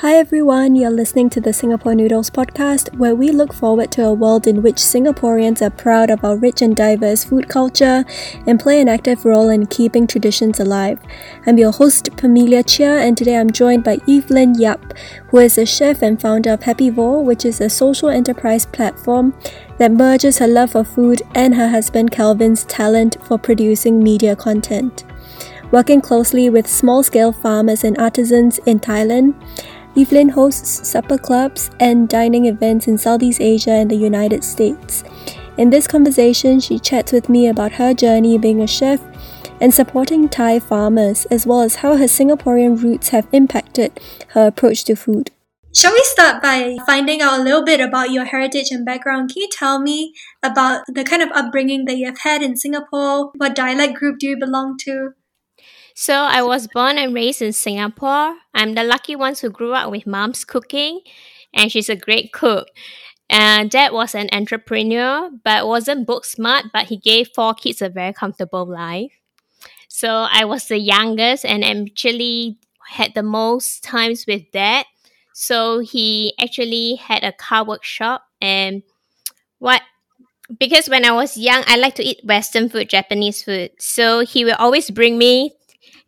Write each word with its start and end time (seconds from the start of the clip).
Hi 0.00 0.14
everyone, 0.14 0.76
you're 0.76 0.92
listening 0.92 1.28
to 1.30 1.40
the 1.40 1.52
Singapore 1.52 1.92
Noodles 1.92 2.30
podcast, 2.30 2.96
where 2.96 3.16
we 3.16 3.32
look 3.32 3.52
forward 3.52 3.90
to 3.90 4.04
a 4.04 4.14
world 4.14 4.46
in 4.46 4.62
which 4.62 4.76
Singaporeans 4.76 5.60
are 5.60 5.70
proud 5.70 6.08
of 6.08 6.22
our 6.24 6.36
rich 6.36 6.62
and 6.62 6.76
diverse 6.76 7.24
food 7.24 7.48
culture 7.48 8.04
and 8.46 8.60
play 8.60 8.80
an 8.80 8.88
active 8.88 9.24
role 9.24 9.48
in 9.48 9.66
keeping 9.66 10.06
traditions 10.06 10.60
alive. 10.60 11.00
I'm 11.46 11.58
your 11.58 11.72
host, 11.72 12.10
Pamelia 12.12 12.64
Chia, 12.64 13.00
and 13.00 13.18
today 13.18 13.36
I'm 13.36 13.50
joined 13.50 13.82
by 13.82 13.98
Evelyn 14.08 14.54
Yap, 14.54 14.94
who 15.30 15.38
is 15.38 15.58
a 15.58 15.66
chef 15.66 16.00
and 16.00 16.20
founder 16.20 16.52
of 16.52 16.60
Happivore, 16.60 17.24
which 17.24 17.44
is 17.44 17.60
a 17.60 17.68
social 17.68 18.08
enterprise 18.08 18.66
platform 18.66 19.34
that 19.78 19.90
merges 19.90 20.38
her 20.38 20.46
love 20.46 20.70
for 20.70 20.84
food 20.84 21.22
and 21.34 21.56
her 21.56 21.70
husband 21.70 22.12
Calvin's 22.12 22.62
talent 22.66 23.16
for 23.26 23.36
producing 23.36 24.00
media 24.00 24.36
content. 24.36 25.04
Working 25.72 26.00
closely 26.00 26.48
with 26.48 26.66
small 26.68 27.02
scale 27.02 27.32
farmers 27.32 27.82
and 27.82 27.98
artisans 27.98 28.58
in 28.58 28.78
Thailand, 28.78 29.34
Evelyn 29.98 30.28
hosts 30.28 30.88
supper 30.88 31.18
clubs 31.18 31.70
and 31.80 32.08
dining 32.08 32.46
events 32.46 32.86
in 32.86 32.96
Southeast 32.96 33.40
Asia 33.40 33.72
and 33.72 33.90
the 33.90 33.96
United 33.96 34.44
States. 34.44 35.02
In 35.56 35.70
this 35.70 35.88
conversation, 35.88 36.60
she 36.60 36.78
chats 36.78 37.10
with 37.10 37.28
me 37.28 37.48
about 37.48 37.72
her 37.72 37.92
journey 37.94 38.38
being 38.38 38.62
a 38.62 38.66
chef 38.68 39.00
and 39.60 39.74
supporting 39.74 40.28
Thai 40.28 40.60
farmers, 40.60 41.24
as 41.32 41.48
well 41.48 41.62
as 41.62 41.76
how 41.76 41.96
her 41.96 42.04
Singaporean 42.04 42.80
roots 42.80 43.08
have 43.08 43.26
impacted 43.32 43.98
her 44.28 44.46
approach 44.46 44.84
to 44.84 44.94
food. 44.94 45.32
Shall 45.74 45.92
we 45.92 46.02
start 46.04 46.40
by 46.42 46.76
finding 46.86 47.20
out 47.20 47.40
a 47.40 47.42
little 47.42 47.64
bit 47.64 47.80
about 47.80 48.12
your 48.12 48.24
heritage 48.24 48.70
and 48.70 48.86
background? 48.86 49.32
Can 49.32 49.42
you 49.42 49.48
tell 49.50 49.80
me 49.80 50.14
about 50.44 50.84
the 50.86 51.02
kind 51.02 51.22
of 51.22 51.30
upbringing 51.32 51.86
that 51.86 51.96
you 51.96 52.06
have 52.06 52.20
had 52.20 52.40
in 52.40 52.56
Singapore? 52.56 53.32
What 53.34 53.56
dialect 53.56 53.94
group 53.94 54.20
do 54.20 54.28
you 54.28 54.38
belong 54.38 54.76
to? 54.84 55.14
So 56.00 56.14
I 56.14 56.42
was 56.42 56.68
born 56.68 56.96
and 56.96 57.12
raised 57.12 57.42
in 57.42 57.52
Singapore. 57.52 58.36
I'm 58.54 58.76
the 58.76 58.84
lucky 58.84 59.16
ones 59.16 59.40
who 59.40 59.50
grew 59.50 59.72
up 59.72 59.90
with 59.90 60.06
mom's 60.06 60.44
cooking, 60.44 61.00
and 61.52 61.72
she's 61.72 61.88
a 61.88 61.96
great 61.96 62.32
cook. 62.32 62.68
And 63.28 63.68
dad 63.68 63.92
was 63.92 64.14
an 64.14 64.28
entrepreneur, 64.32 65.28
but 65.42 65.66
wasn't 65.66 66.06
book 66.06 66.24
smart, 66.24 66.66
but 66.72 66.86
he 66.86 66.98
gave 66.98 67.30
four 67.34 67.52
kids 67.52 67.82
a 67.82 67.88
very 67.88 68.12
comfortable 68.12 68.64
life. 68.64 69.10
So 69.88 70.28
I 70.30 70.44
was 70.44 70.68
the 70.68 70.78
youngest 70.78 71.44
and 71.44 71.64
actually 71.64 72.58
had 72.90 73.14
the 73.14 73.24
most 73.24 73.82
times 73.82 74.24
with 74.28 74.52
dad. 74.52 74.86
So 75.34 75.80
he 75.80 76.32
actually 76.40 76.94
had 76.94 77.24
a 77.24 77.32
car 77.32 77.64
workshop 77.64 78.22
and 78.40 78.84
what 79.58 79.82
because 80.60 80.88
when 80.88 81.04
I 81.04 81.12
was 81.12 81.36
young, 81.36 81.64
I 81.66 81.76
like 81.76 81.96
to 81.96 82.04
eat 82.04 82.20
Western 82.24 82.68
food, 82.68 82.88
Japanese 82.88 83.42
food. 83.42 83.72
So 83.80 84.20
he 84.20 84.44
will 84.44 84.56
always 84.58 84.90
bring 84.90 85.18
me 85.18 85.57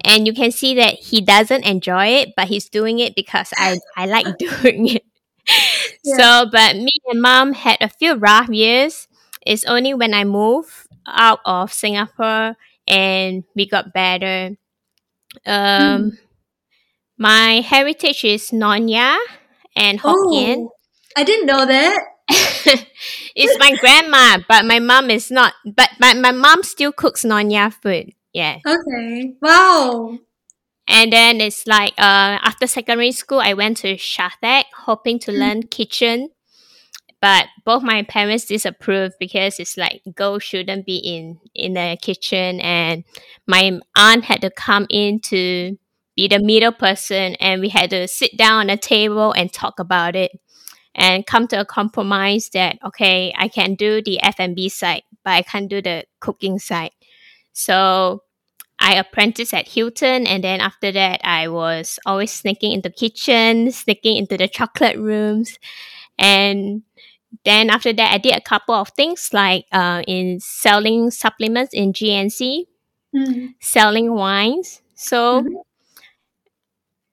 and 0.04 0.26
you 0.26 0.32
can 0.32 0.50
see 0.50 0.74
that 0.74 0.94
he 0.94 1.20
doesn't 1.20 1.64
enjoy 1.64 2.06
it 2.06 2.30
but 2.36 2.48
he's 2.48 2.68
doing 2.68 2.98
it 2.98 3.14
because 3.14 3.50
i 3.56 3.78
i 3.96 4.06
like 4.06 4.26
doing 4.38 4.88
it. 4.88 5.04
Yeah. 6.04 6.16
so 6.16 6.50
but 6.50 6.76
me 6.76 6.92
and 7.08 7.20
mom 7.20 7.52
had 7.52 7.78
a 7.80 7.88
few 7.88 8.14
rough 8.14 8.48
years. 8.48 9.08
It's 9.46 9.64
only 9.64 9.94
when 9.94 10.14
i 10.14 10.24
moved 10.24 10.88
out 11.06 11.40
of 11.44 11.72
singapore 11.72 12.56
and 12.86 13.44
we 13.54 13.66
got 13.66 13.92
better. 13.92 14.56
Um 15.46 15.56
mm. 15.56 16.18
my 17.18 17.60
heritage 17.60 18.24
is 18.24 18.50
nonya 18.50 19.16
and 19.76 20.00
hokkien. 20.00 20.68
Oh, 20.68 20.72
i 21.16 21.24
didn't 21.24 21.46
know 21.46 21.66
that. 21.66 21.98
It's 23.34 23.58
my 23.58 23.72
grandma 23.80 24.38
but 24.48 24.64
my 24.64 24.78
mom 24.78 25.10
is 25.10 25.30
not 25.30 25.54
but, 25.64 25.90
but 25.98 26.16
my 26.16 26.32
mom 26.32 26.62
still 26.62 26.92
cooks 26.92 27.24
nonya 27.24 27.72
food 27.72 28.12
yeah. 28.33 28.59
Okay. 28.67 29.34
Wow. 29.41 30.19
And 30.89 31.12
then 31.12 31.41
it's 31.41 31.67
like 31.67 31.92
uh, 31.98 32.39
after 32.42 32.67
secondary 32.67 33.12
school, 33.12 33.41
I 33.41 33.55
went 33.55 33.78
to 33.78 33.95
Shatec 33.95 34.64
hoping 34.77 35.19
to 35.20 35.31
mm-hmm. 35.31 35.41
learn 35.41 35.62
kitchen. 35.64 36.31
But 37.23 37.47
both 37.67 37.83
my 37.83 38.03
parents 38.03 38.47
disapproved 38.47 39.14
because 39.20 39.61
it's 39.61 39.77
like 39.77 40.01
girls 40.14 40.42
shouldn't 40.42 40.86
be 40.86 40.97
in 40.97 41.39
in 41.55 41.74
the 41.74 41.98
kitchen, 42.01 42.61
and 42.61 43.05
my 43.46 43.79
aunt 43.95 44.24
had 44.24 44.40
to 44.40 44.51
come 44.51 44.86
in 44.89 45.20
to 45.29 45.77
be 46.17 46.29
the 46.29 46.40
middle 46.40 46.73
person, 46.73 47.35
and 47.35 47.61
we 47.61 47.69
had 47.69 47.90
to 47.90 48.08
sit 48.08 48.39
down 48.39 48.61
on 48.61 48.70
a 48.70 48.79
table 48.79 49.33
and 49.33 49.52
talk 49.52 49.79
about 49.79 50.17
it, 50.17 50.33
and 50.95 51.27
come 51.27 51.46
to 51.48 51.61
a 51.61 51.64
compromise 51.67 52.48
that 52.55 52.79
okay, 52.83 53.35
I 53.36 53.48
can 53.48 53.74
do 53.74 54.01
the 54.02 54.19
F 54.23 54.36
and 54.39 54.57
B 54.57 54.70
side, 54.70 55.02
but 55.23 55.33
I 55.33 55.42
can't 55.42 55.69
do 55.69 55.83
the 55.83 56.05
cooking 56.20 56.58
side. 56.58 56.92
So 57.52 58.22
I 58.78 58.94
apprenticed 58.94 59.52
at 59.52 59.68
Hilton, 59.68 60.27
and 60.27 60.42
then 60.42 60.61
after 60.61 60.90
that, 60.92 61.20
I 61.22 61.48
was 61.48 61.98
always 62.06 62.33
sneaking 62.33 62.72
into 62.72 62.90
kitchen, 62.90 63.70
sneaking 63.70 64.16
into 64.16 64.36
the 64.36 64.48
chocolate 64.48 64.96
rooms, 64.96 65.58
and 66.18 66.83
then 67.44 67.70
after 67.70 67.92
that, 67.92 68.12
I 68.12 68.18
did 68.18 68.34
a 68.34 68.40
couple 68.40 68.74
of 68.74 68.89
things 68.90 69.30
like 69.33 69.66
uh, 69.72 70.02
in 70.06 70.40
selling 70.40 71.10
supplements 71.10 71.74
in 71.74 71.92
GNC, 71.92 72.64
mm-hmm. 73.14 73.46
selling 73.60 74.14
wines. 74.14 74.83
So. 74.94 75.42
Mm-hmm. 75.42 75.55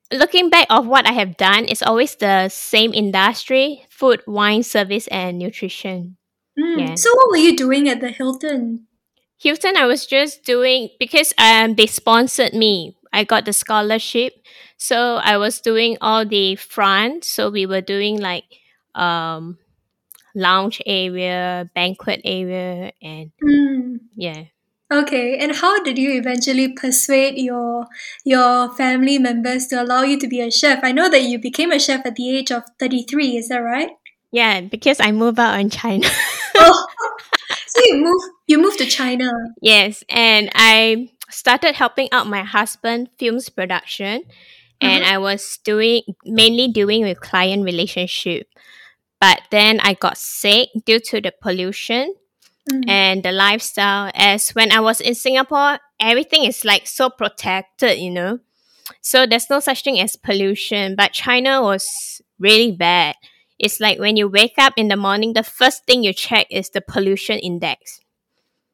Looking 0.09 0.49
back 0.49 0.67
of 0.69 0.87
what 0.87 1.05
I 1.05 1.11
have 1.11 1.35
done, 1.35 1.65
it's 1.67 1.83
always 1.83 2.15
the 2.15 2.47
same 2.47 2.93
industry: 2.93 3.83
food, 3.89 4.23
wine, 4.25 4.63
service, 4.63 5.05
and 5.07 5.37
nutrition. 5.37 6.15
Mm. 6.57 6.79
Yeah. 6.79 6.95
So, 6.95 7.13
what 7.13 7.29
were 7.31 7.43
you 7.43 7.57
doing 7.57 7.89
at 7.89 7.99
the 7.99 8.09
Hilton? 8.09 8.86
Hilton, 9.39 9.77
I 9.77 9.85
was 9.85 10.05
just 10.05 10.43
doing 10.43 10.89
because 10.99 11.33
um 11.37 11.75
they 11.75 11.87
sponsored 11.87 12.53
me. 12.53 12.95
I 13.13 13.23
got 13.23 13.45
the 13.45 13.53
scholarship, 13.53 14.33
so 14.77 15.17
I 15.17 15.37
was 15.37 15.61
doing 15.61 15.97
all 16.01 16.25
the 16.25 16.55
front. 16.55 17.23
So 17.23 17.49
we 17.49 17.65
were 17.65 17.81
doing 17.81 18.19
like 18.19 18.45
um 18.95 19.57
lounge 20.35 20.81
area, 20.85 21.69
banquet 21.73 22.21
area, 22.23 22.91
and 23.01 23.31
mm. 23.43 23.99
yeah. 24.15 24.45
Okay, 24.89 25.37
and 25.37 25.53
how 25.53 25.83
did 25.83 25.97
you 25.97 26.17
eventually 26.17 26.73
persuade 26.73 27.37
your 27.37 27.87
your 28.23 28.73
family 28.75 29.19
members 29.19 29.67
to 29.67 29.81
allow 29.81 30.03
you 30.03 30.17
to 30.17 30.27
be 30.27 30.39
a 30.39 30.49
chef? 30.49 30.79
I 30.81 30.93
know 30.93 31.09
that 31.09 31.23
you 31.23 31.39
became 31.39 31.71
a 31.71 31.79
chef 31.79 32.05
at 32.05 32.15
the 32.15 32.37
age 32.37 32.51
of 32.51 32.63
thirty 32.79 33.03
three. 33.03 33.35
Is 33.35 33.49
that 33.49 33.59
right? 33.59 33.89
Yeah, 34.31 34.61
because 34.61 34.99
I 34.99 35.11
moved 35.11 35.39
out 35.39 35.59
in 35.59 35.69
China. 35.69 36.07
oh, 36.55 36.87
so 37.67 37.81
you 37.83 37.97
moved 37.97 38.36
you 38.47 38.61
moved 38.61 38.79
to 38.79 38.85
China. 38.85 39.31
Yes, 39.61 40.03
and 40.09 40.49
I 40.55 41.09
started 41.29 41.75
helping 41.75 42.09
out 42.11 42.27
my 42.27 42.43
husband 42.43 43.09
films 43.19 43.49
production 43.49 44.23
and 44.79 45.03
mm-hmm. 45.03 45.13
I 45.13 45.17
was 45.17 45.59
doing 45.63 46.03
mainly 46.25 46.67
doing 46.67 47.03
with 47.03 47.19
client 47.19 47.63
relationship. 47.65 48.47
But 49.19 49.41
then 49.49 49.79
I 49.79 49.95
got 49.95 50.17
sick 50.17 50.69
due 50.85 50.99
to 50.99 51.21
the 51.21 51.33
pollution 51.41 52.13
mm-hmm. 52.69 52.89
and 52.89 53.23
the 53.23 53.31
lifestyle. 53.31 54.11
As 54.13 54.51
when 54.51 54.71
I 54.71 54.79
was 54.79 55.01
in 55.01 55.15
Singapore, 55.15 55.79
everything 55.99 56.45
is 56.45 56.63
like 56.63 56.85
so 56.85 57.09
protected, 57.09 57.97
you 57.97 58.11
know. 58.11 58.39
So 59.01 59.25
there's 59.25 59.49
no 59.49 59.59
such 59.59 59.83
thing 59.83 59.99
as 59.99 60.15
pollution. 60.15 60.95
But 60.95 61.13
China 61.13 61.61
was 61.63 62.21
really 62.39 62.71
bad. 62.71 63.15
It's 63.57 63.79
like 63.79 63.97
when 63.97 64.17
you 64.17 64.27
wake 64.27 64.53
up 64.59 64.73
in 64.77 64.87
the 64.87 64.95
morning, 64.95 65.33
the 65.33 65.43
first 65.43 65.85
thing 65.85 66.03
you 66.03 66.13
check 66.13 66.45
is 66.51 66.69
the 66.69 66.81
pollution 66.81 67.39
index. 67.39 67.99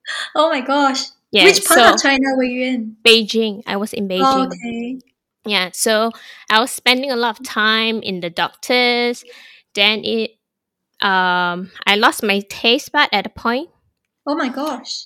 Oh 0.36 0.50
my 0.50 0.62
gosh. 0.62 1.06
Yeah, 1.32 1.46
Which 1.46 1.66
part 1.66 1.80
so, 1.80 1.94
of 1.94 2.02
China 2.02 2.36
were 2.36 2.44
you 2.44 2.66
in? 2.66 2.98
Beijing. 3.04 3.64
I 3.66 3.78
was 3.78 3.94
in 3.94 4.08
Beijing. 4.08 4.22
Oh, 4.22 4.46
okay. 4.46 5.00
Yeah, 5.46 5.72
so 5.74 6.12
I 6.50 6.60
was 6.60 6.72
spending 6.72 7.12
a 7.12 7.16
lot 7.16 7.40
of 7.40 7.46
time 7.46 8.02
in 8.02 8.22
the 8.22 8.30
doctors. 8.30 9.24
Then 9.74 10.04
it 10.06 10.38
um 11.02 11.72
I 11.86 11.96
lost 11.98 12.24
my 12.24 12.42
taste 12.50 12.92
bud 12.92 13.10
at 13.12 13.26
a 13.26 13.30
point. 13.30 13.70
Oh 14.26 14.36
my 14.36 14.50
gosh. 14.50 15.06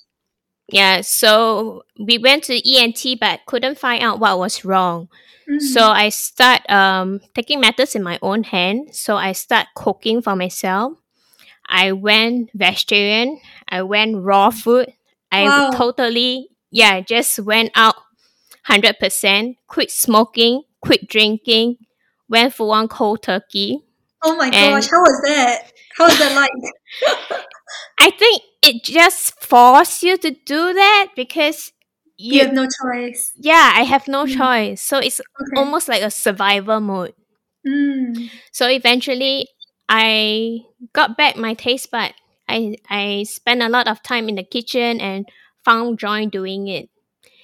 Yeah, 0.70 1.00
so 1.00 1.84
we 1.98 2.18
went 2.18 2.44
to 2.44 2.60
ENT 2.60 3.18
but 3.18 3.40
couldn't 3.46 3.78
find 3.78 4.02
out 4.02 4.20
what 4.20 4.38
was 4.38 4.64
wrong. 4.64 5.08
Mm-hmm. 5.48 5.64
So 5.64 5.88
I 5.88 6.10
start 6.10 6.60
um 6.68 7.20
taking 7.34 7.60
matters 7.60 7.94
in 7.94 8.02
my 8.02 8.18
own 8.20 8.44
hand. 8.44 8.94
So 8.94 9.16
I 9.16 9.32
start 9.32 9.68
cooking 9.74 10.20
for 10.20 10.36
myself. 10.36 10.92
I 11.68 11.92
went 11.92 12.50
vegetarian. 12.54 13.40
I 13.68 13.82
went 13.82 14.16
raw 14.16 14.50
food. 14.50 14.92
I 15.30 15.44
wow. 15.44 15.70
totally, 15.70 16.48
yeah, 16.70 17.00
just 17.00 17.38
went 17.38 17.70
out 17.74 17.96
100%, 18.68 19.56
quit 19.66 19.90
smoking, 19.90 20.62
quit 20.80 21.08
drinking, 21.08 21.76
went 22.28 22.54
for 22.54 22.68
one 22.68 22.88
cold 22.88 23.22
turkey. 23.22 23.84
Oh 24.22 24.36
my 24.36 24.50
gosh, 24.50 24.90
how 24.90 25.00
was 25.00 25.20
that? 25.26 25.72
How 25.96 26.06
was 26.06 26.18
that 26.18 26.34
like? 26.34 26.50
I 28.00 28.10
think 28.10 28.42
it 28.62 28.82
just 28.84 29.40
forced 29.42 30.02
you 30.02 30.16
to 30.16 30.30
do 30.30 30.72
that 30.72 31.10
because 31.14 31.72
you, 32.16 32.34
you 32.34 32.40
have 32.44 32.52
no 32.52 32.66
choice. 32.82 33.32
Yeah, 33.36 33.72
I 33.74 33.82
have 33.82 34.08
no 34.08 34.24
mm. 34.24 34.36
choice. 34.36 34.82
So 34.82 34.98
it's 34.98 35.20
okay. 35.20 35.60
almost 35.60 35.88
like 35.88 36.02
a 36.02 36.10
survival 36.10 36.80
mode. 36.80 37.14
Mm. 37.66 38.30
So 38.50 38.68
eventually, 38.68 39.48
I 39.88 40.60
got 40.92 41.16
back 41.16 41.36
my 41.36 41.54
taste 41.54 41.90
bud. 41.90 42.12
I 42.48 42.76
I 42.88 43.24
spent 43.24 43.62
a 43.62 43.68
lot 43.68 43.88
of 43.88 44.02
time 44.02 44.28
in 44.28 44.36
the 44.36 44.42
kitchen 44.42 45.00
and 45.00 45.28
found 45.64 45.98
joy 45.98 46.26
doing 46.26 46.68
it. 46.68 46.88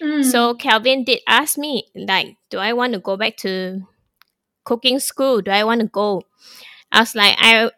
Mm. 0.02 0.24
So 0.24 0.54
Calvin 0.54 1.04
did 1.04 1.20
ask 1.26 1.56
me 1.58 1.84
like, 1.94 2.36
do 2.50 2.58
I 2.58 2.72
want 2.72 2.92
to 2.94 2.98
go 2.98 3.16
back 3.16 3.36
to 3.38 3.82
cooking 4.64 4.98
school? 4.98 5.40
Do 5.40 5.50
I 5.50 5.64
want 5.64 5.80
to 5.80 5.86
go? 5.86 6.22
I 6.92 7.00
was 7.00 7.14
like, 7.14 7.36
I, 7.38 7.70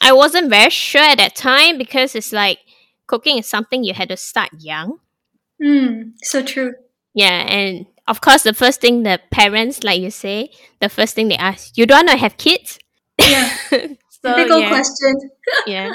I 0.00 0.12
wasn't 0.12 0.50
very 0.50 0.70
sure 0.70 1.02
at 1.02 1.18
that 1.18 1.34
time 1.34 1.78
because 1.78 2.14
it's 2.14 2.32
like 2.32 2.58
cooking 3.06 3.38
is 3.38 3.48
something 3.48 3.84
you 3.84 3.94
had 3.94 4.08
to 4.10 4.16
start 4.16 4.50
young. 4.58 4.98
Mm, 5.62 6.12
so 6.22 6.42
true. 6.42 6.74
Yeah, 7.14 7.46
and 7.46 7.86
of 8.06 8.20
course, 8.20 8.42
the 8.42 8.54
first 8.54 8.80
thing 8.80 9.02
the 9.02 9.20
parents, 9.30 9.84
like 9.84 10.00
you 10.00 10.10
say, 10.10 10.50
the 10.80 10.88
first 10.88 11.14
thing 11.14 11.28
they 11.28 11.36
ask, 11.36 11.76
you 11.78 11.86
don't 11.86 12.06
want 12.06 12.10
to 12.10 12.16
have 12.16 12.36
kids? 12.36 12.78
Yeah. 13.18 13.56
so, 13.70 13.88
Typical 14.36 14.60
yeah, 14.60 14.68
question. 14.68 15.14
yeah. 15.66 15.94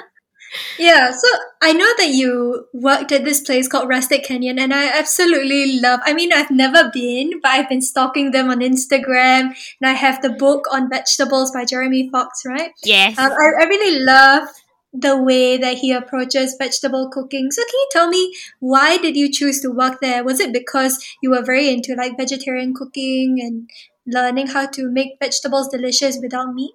Yeah, 0.80 1.12
so 1.12 1.28
I 1.62 1.74
know 1.74 1.92
that 1.98 2.10
you 2.10 2.66
worked 2.74 3.12
at 3.12 3.24
this 3.24 3.42
place 3.42 3.68
called 3.68 3.88
Rustic 3.88 4.24
Canyon, 4.24 4.58
and 4.58 4.74
I 4.74 4.88
absolutely 4.88 5.80
love. 5.80 6.00
I 6.04 6.14
mean, 6.14 6.34
I've 6.34 6.50
never 6.50 6.90
been, 6.92 7.40
but 7.42 7.50
I've 7.50 7.70
been 7.70 7.82
stalking 7.82 8.32
them 8.32 8.50
on 8.50 8.60
Instagram, 8.60 9.54
and 9.80 9.84
I 9.84 9.94
have 9.94 10.22
the 10.22 10.32
book 10.32 10.66
on 10.72 10.90
vegetables 10.90 11.52
by 11.52 11.66
Jeremy 11.66 12.10
Fox, 12.10 12.42
right? 12.46 12.72
Yes. 12.84 13.18
Um, 13.20 13.32
I, 13.32 13.64
I 13.64 13.66
really 13.66 14.00
love 14.04 14.48
the 14.92 15.22
way 15.22 15.58
that 15.58 15.78
he 15.78 15.92
approaches 15.92 16.56
vegetable 16.58 17.10
cooking. 17.10 17.52
So, 17.52 17.62
can 17.62 17.74
you 17.74 17.88
tell 17.92 18.08
me 18.08 18.34
why 18.60 18.98
did 18.98 19.16
you 19.16 19.32
choose 19.32 19.62
to 19.62 19.70
work 19.70 20.00
there? 20.02 20.24
Was 20.24 20.40
it 20.40 20.52
because 20.52 20.98
you 21.22 21.30
were 21.30 21.44
very 21.44 21.70
into 21.70 21.94
like 21.94 22.18
vegetarian 22.18 22.74
cooking 22.74 23.38
and 23.40 23.70
learning 24.08 24.48
how 24.48 24.66
to 24.66 24.90
make 24.90 25.20
vegetables 25.20 25.68
delicious 25.68 26.18
without 26.20 26.54
meat? 26.54 26.74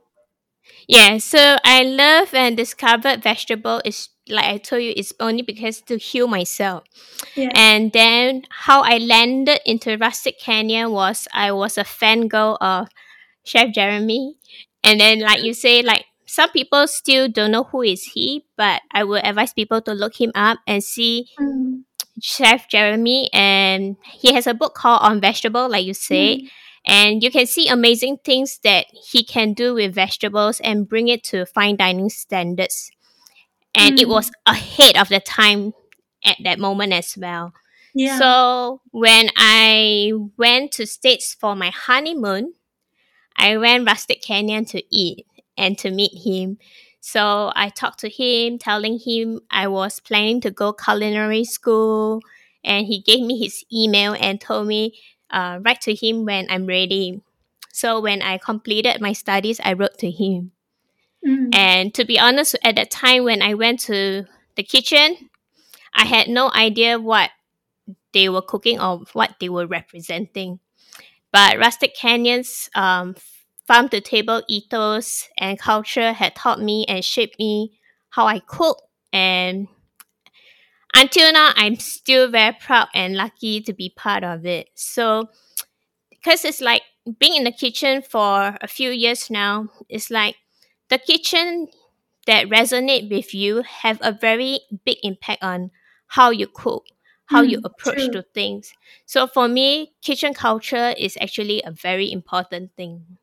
Yeah, 0.89 1.19
so 1.19 1.57
I 1.65 1.83
love 1.83 2.35
and 2.35 2.57
discovered 2.57 3.23
vegetable 3.23 3.81
is 3.85 4.09
like 4.29 4.45
I 4.45 4.59
told 4.59 4.83
you, 4.83 4.93
it's 4.97 5.13
only 5.21 5.43
because 5.43 5.81
to 5.83 5.99
heal 5.99 6.27
myself. 6.27 6.85
Yeah. 7.37 7.51
And 7.55 7.93
then 7.93 8.43
how 8.51 8.83
I 8.83 8.99
landed 8.99 9.61
into 9.67 9.97
Rustic 9.97 10.39
Canyon 10.41 10.93
was 10.93 11.29
I 11.33 11.53
was 11.53 11.77
a 11.79 11.85
fangirl 11.85 12.57
of 12.61 12.89
Chef 13.45 13.73
Jeremy. 13.73 14.37
And 14.83 15.01
then 15.01 15.21
like 15.21 15.43
you 15.43 15.55
say, 15.55 15.83
like 15.83 16.07
some 16.27 16.51
people 16.51 16.87
still 16.87 17.29
don't 17.29 17.51
know 17.53 17.65
who 17.65 17.83
is 17.83 18.05
he, 18.15 18.45
but 18.57 18.83
I 18.93 19.05
would 19.05 19.25
advise 19.25 19.53
people 19.53 19.81
to 19.83 19.93
look 19.93 20.21
him 20.21 20.33
up 20.35 20.59
and 20.67 20.83
see 20.83 21.27
Mm, 21.41 21.85
Chef 22.23 22.69
Jeremy 22.69 23.29
and 23.33 23.97
he 24.05 24.33
has 24.35 24.47
a 24.47 24.55
book 24.55 24.75
called 24.75 25.01
On 25.03 25.21
Vegetable, 25.21 25.69
like 25.69 25.85
you 25.85 25.95
say. 25.95 26.43
mm, 26.45 26.49
And 26.87 27.23
you 27.23 27.31
can 27.31 27.47
see 27.47 27.69
amazing 27.69 28.19
things 28.25 28.61
that 28.65 28.87
he 29.11 29.25
can 29.25 29.55
do 29.55 29.75
with 29.75 29.95
vegetables 29.95 30.61
and 30.61 30.89
bring 30.89 31.09
it 31.09 31.25
to 31.25 31.47
fine 31.47 31.77
dining 31.77 32.11
standards. 32.11 32.91
And 33.75 33.99
it 33.99 34.07
Mm. 34.07 34.11
was 34.11 34.31
ahead 34.47 34.97
of 34.97 35.09
the 35.09 35.21
time 35.21 35.75
at 36.25 36.37
that 36.45 36.59
moment 36.59 36.93
as 36.93 37.17
well. 37.17 37.53
yeah. 37.95 38.19
So 38.19 38.81
when 38.91 39.31
I 39.37 40.13
went 40.37 40.73
to 40.73 40.87
States 40.87 41.35
for 41.35 41.55
my 41.57 41.71
honeymoon, 41.71 42.55
I 43.37 43.57
went 43.57 43.87
Rustic 43.87 44.23
Canyon 44.23 44.65
to 44.67 44.83
eat 44.91 45.27
and 45.57 45.79
to 45.79 45.91
meet 45.91 46.13
him. 46.25 46.59
So 47.01 47.53
I 47.55 47.69
talked 47.69 48.01
to 48.01 48.09
him, 48.09 48.59
telling 48.59 48.99
him 48.99 49.41
I 49.51 49.69
was 49.69 50.01
planning 50.01 50.41
to 50.43 50.51
go 50.51 50.73
culinary 50.73 51.45
school, 51.45 52.21
and 52.65 52.87
he 52.87 53.01
gave 53.01 53.21
me 53.25 53.39
his 53.39 53.65
email 53.73 54.15
and 54.19 54.41
told 54.41 54.67
me 54.69 54.99
uh, 55.31 55.61
write 55.65 55.81
to 55.83 55.95
him 55.95 56.25
when 56.25 56.47
I'm 56.51 56.67
ready. 56.67 57.23
So 57.73 58.01
when 58.01 58.23
I 58.23 58.39
completed 58.39 59.01
my 59.01 59.13
studies, 59.13 59.61
I 59.65 59.73
wrote 59.73 59.99
to 59.99 60.11
him. 60.11 60.53
Mm, 61.27 61.55
And 61.55 61.95
to 61.95 62.05
be 62.05 62.19
honest, 62.19 62.57
at 62.63 62.77
that 62.77 62.91
time 62.91 63.25
when 63.25 63.43
I 63.43 63.55
went 63.55 63.81
to 63.81 64.27
the 64.57 64.63
kitchen, 64.63 65.31
I 65.95 66.05
had 66.05 66.29
no 66.29 66.51
idea 66.53 66.99
what 66.99 67.31
they 68.13 68.29
were 68.29 68.43
cooking 68.43 68.81
or 68.81 69.03
what 69.13 69.37
they 69.41 69.49
were 69.49 69.67
representing. 69.67 70.61
But 71.33 71.59
Rustic 71.59 71.95
Canyon's 71.97 72.71
um, 72.75 73.17
farm 73.67 73.89
to 73.89 74.01
table 74.01 74.43
ethos 74.49 75.29
and 75.37 75.59
culture 75.59 76.13
had 76.13 76.37
taught 76.37 76.61
me 76.61 76.85
and 76.87 77.05
shaped 77.05 77.39
me 77.39 77.79
how 78.11 78.27
I 78.27 78.39
cook. 78.41 78.83
And 79.13 79.69
until 80.95 81.33
now, 81.33 81.53
I'm 81.57 81.77
still 81.79 82.31
very 82.31 82.57
proud 82.59 82.89
and 82.95 83.17
lucky 83.17 83.61
to 83.63 83.73
be 83.73 83.91
part 83.97 84.25
of 84.25 84.47
it. 84.47 84.69
So, 84.75 85.29
because 86.11 86.45
it's 86.45 86.61
like 86.61 86.83
being 87.19 87.35
in 87.37 87.45
the 87.45 87.53
kitchen 87.53 88.03
for 88.03 88.57
a 88.61 88.69
few 88.69 88.91
years 88.91 89.31
now, 89.31 89.69
it's 89.89 90.11
like 90.11 90.37
the 90.91 90.99
kitchen 90.99 91.69
that 92.27 92.49
resonate 92.49 93.11
with 93.11 93.35
you 93.35 93.63
have 93.63 93.99
a 94.03 94.13
very 94.13 94.61
big 94.85 94.99
impact 95.03 95.43
on 95.43 95.71
how 96.09 96.31
you 96.31 96.47
cook, 96.47 96.87
how 97.27 97.43
you 97.43 97.59
Mm, 97.59 97.65
approach 97.65 98.11
true. 98.11 98.13
to 98.13 98.23
things. 98.35 98.73
So 99.07 99.27
for 99.27 99.49
me, 99.49 99.95
kitchen 100.03 100.35
culture 100.35 100.95
is 100.99 101.19
actually 101.21 101.63
a 101.65 101.71
very 101.73 102.11
important 102.13 102.73
thing. 102.77 103.19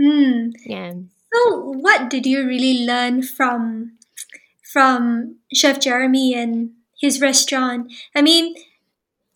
mm. 0.00 0.52
Yeah. 0.64 0.92
So, 1.32 1.72
what 1.72 2.10
did 2.10 2.26
you 2.26 2.46
really 2.46 2.84
learn 2.86 3.22
from 3.22 3.98
from 4.72 5.38
Chef 5.54 5.80
Jeremy 5.80 6.34
and 6.34 6.72
his 7.02 7.20
restaurant? 7.20 7.92
I 8.14 8.22
mean, 8.22 8.54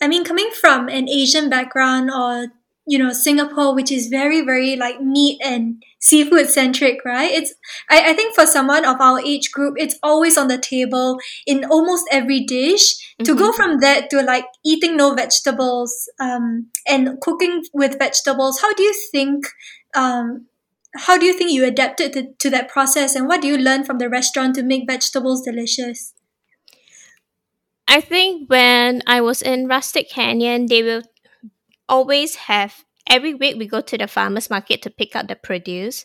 I 0.03 0.09
mean, 0.09 0.25
coming 0.25 0.51
from 0.61 0.89
an 0.89 1.09
Asian 1.09 1.49
background 1.51 2.11
or 2.11 2.49
you 2.89 2.99
know 2.99 3.13
Singapore, 3.13 3.75
which 3.75 3.91
is 3.91 4.09
very 4.09 4.41
very 4.51 4.77
like 4.77 5.01
meat 5.01 5.41
and 5.45 5.83
seafood 5.99 6.49
centric, 6.49 7.05
right? 7.05 7.31
It's 7.39 7.53
I, 7.91 8.11
I 8.11 8.15
think 8.15 8.35
for 8.35 8.47
someone 8.47 8.85
of 8.85 9.01
our 9.01 9.21
age 9.21 9.51
group, 9.53 9.75
it's 9.79 9.99
always 10.03 10.39
on 10.39 10.49
the 10.49 10.59
table 10.59 11.19
in 11.47 11.65
almost 11.65 12.05
every 12.13 12.41
dish. 12.45 12.87
To 13.25 13.35
go 13.35 13.51
Mhm. 13.51 13.57
from 13.57 13.79
that 13.81 14.11
to 14.11 14.23
like 14.23 14.45
eating 14.65 14.97
no 14.97 15.15
vegetables 15.15 15.93
um, 16.21 16.67
and 16.87 17.19
cooking 17.23 17.65
with 17.73 17.99
vegetables, 17.99 18.61
how 18.61 18.73
do 18.75 18.83
you 18.83 18.95
think? 19.13 19.47
Um, 19.95 20.47
how 21.07 21.17
do 21.19 21.27
you 21.27 21.33
think 21.37 21.51
you 21.51 21.65
adapted 21.65 22.13
to, 22.15 22.23
to 22.43 22.51
that 22.51 22.69
process, 22.69 23.15
and 23.17 23.27
what 23.27 23.41
do 23.43 23.49
you 23.49 23.59
learn 23.59 23.85
from 23.85 23.99
the 23.99 24.09
restaurant 24.11 24.55
to 24.57 24.63
make 24.63 24.85
vegetables 24.87 25.43
delicious? 25.43 26.13
I 27.89 28.01
think 28.01 28.51
when 28.51 29.03
I 29.07 29.21
was 29.21 29.43
in 29.43 29.67
Rustic 29.69 30.11
Canyon, 30.11 30.67
they 30.67 30.83
will 30.83 31.03
always 31.89 32.35
have 32.37 32.85
every 33.09 33.35
week 33.35 33.57
we 33.57 33.67
go 33.67 33.81
to 33.81 33.99
the 33.99 34.09
farmers 34.09 34.51
market 34.51 34.83
to 34.83 34.91
pick 34.91 35.15
up 35.15 35.29
the 35.29 35.37
produce 35.37 36.05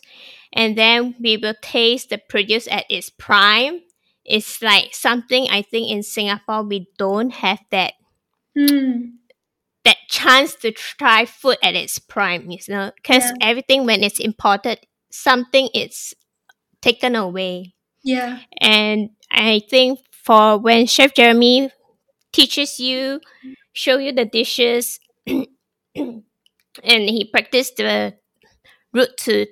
and 0.52 0.78
then 0.78 1.14
we 1.20 1.36
will 1.36 1.54
taste 1.60 2.10
the 2.10 2.18
produce 2.18 2.68
at 2.68 2.84
its 2.88 3.10
prime. 3.10 3.80
It's 4.24 4.62
like 4.62 4.94
something 4.94 5.48
I 5.50 5.62
think 5.62 5.90
in 5.90 6.02
Singapore 6.02 6.62
we 6.62 6.86
don't 6.98 7.30
have 7.32 7.60
that 7.70 7.94
Mm, 8.56 9.12
that 9.84 9.96
chance 10.08 10.54
to 10.56 10.70
try 10.72 11.24
food 11.24 11.56
at 11.62 11.74
its 11.74 11.98
prime, 11.98 12.50
you 12.50 12.58
know, 12.68 12.92
because 12.96 13.32
Yeah. 13.32 13.38
everything 13.40 13.86
when 13.86 14.02
it's 14.04 14.20
imported, 14.20 14.78
something 15.10 15.68
is 15.74 16.14
taken 16.82 17.16
away. 17.16 17.74
yeah. 18.04 18.40
And 18.60 19.10
I 19.30 19.60
think 19.70 20.00
for 20.22 20.58
when 20.58 20.86
Chef 20.86 21.14
Jeremy 21.14 21.70
teaches 22.32 22.78
you, 22.80 23.20
show 23.72 23.98
you 23.98 24.12
the 24.12 24.24
dishes, 24.26 25.00
and 25.96 26.22
he 26.84 27.24
practiced 27.30 27.76
the 27.76 28.14
root 28.92 29.16
to 29.18 29.46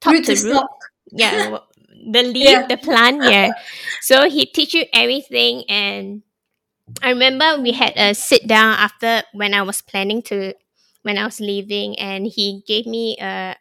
top 0.00 0.12
Root 0.12 0.24
to 0.24 0.34
to 0.36 0.48
root, 0.48 0.66
yeah, 1.12 1.58
the 2.12 2.22
leaf, 2.22 2.48
Yeah. 2.50 2.66
the 2.68 2.76
plant, 2.76 3.22
yeah. 3.24 3.50
So 4.00 4.28
he 4.28 4.46
teach 4.46 4.74
you 4.74 4.84
everything, 4.92 5.64
and 5.68 6.22
I 7.02 7.10
remember 7.10 7.60
we 7.60 7.72
had 7.72 7.94
a 7.96 8.14
sit 8.14 8.46
down 8.46 8.74
after 8.78 9.22
when 9.32 9.54
I 9.54 9.62
was 9.62 9.82
planning 9.82 10.22
to 10.24 10.54
when 11.02 11.18
I 11.18 11.24
was 11.24 11.40
leaving, 11.40 11.98
and 11.98 12.26
he 12.26 12.62
gave 12.66 12.86
me 12.86 13.16
a 13.20 13.56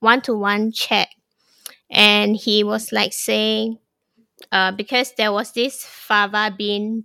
one 0.00 0.22
to 0.22 0.34
one 0.34 0.72
chat, 0.72 1.08
and 1.90 2.36
he 2.36 2.64
was 2.64 2.92
like 2.92 3.12
saying, 3.12 3.78
uh, 4.50 4.72
because 4.72 5.12
there 5.16 5.32
was 5.32 5.52
this 5.52 5.84
fava 5.84 6.54
bean 6.56 7.04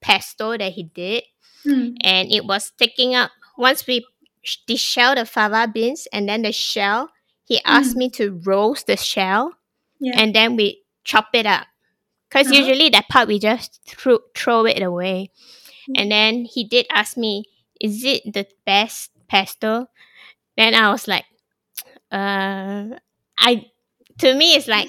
pesto 0.00 0.56
that 0.56 0.72
he 0.72 0.84
did, 0.84 1.24
Mm, 1.66 1.96
and 2.02 2.30
it 2.30 2.44
was 2.44 2.72
taking 2.78 3.14
up 3.14 3.30
once 3.56 3.86
we 3.86 4.04
sh- 4.42 4.58
deshell 4.68 5.14
the 5.14 5.24
fava 5.24 5.66
beans 5.72 6.06
and 6.12 6.28
then 6.28 6.42
the 6.42 6.52
shell. 6.52 7.08
He 7.44 7.60
asked 7.64 7.94
Mm. 7.96 7.98
me 7.98 8.10
to 8.20 8.40
roast 8.44 8.86
the 8.86 8.96
shell 8.96 9.52
yeah. 10.00 10.20
and 10.20 10.34
then 10.34 10.56
we 10.56 10.82
chop 11.04 11.28
it 11.32 11.46
up. 11.46 11.66
Because 12.28 12.48
Uh-huh. 12.48 12.60
usually 12.60 12.90
that 12.90 13.08
part 13.08 13.28
we 13.28 13.38
just 13.38 13.80
throw, 13.88 14.18
throw 14.36 14.66
it 14.66 14.82
away. 14.82 15.30
Mm. 15.88 15.94
And 16.00 16.10
then 16.12 16.44
he 16.44 16.64
did 16.64 16.86
ask 16.90 17.16
me, 17.16 17.44
Is 17.80 18.04
it 18.04 18.22
the 18.32 18.46
best 18.66 19.10
pesto? 19.28 19.88
Then 20.56 20.74
I 20.74 20.90
was 20.92 21.08
like, 21.08 21.24
uh, 22.12 22.96
I 23.38 23.66
to 24.18 24.34
me 24.34 24.54
it's 24.54 24.68
like 24.68 24.88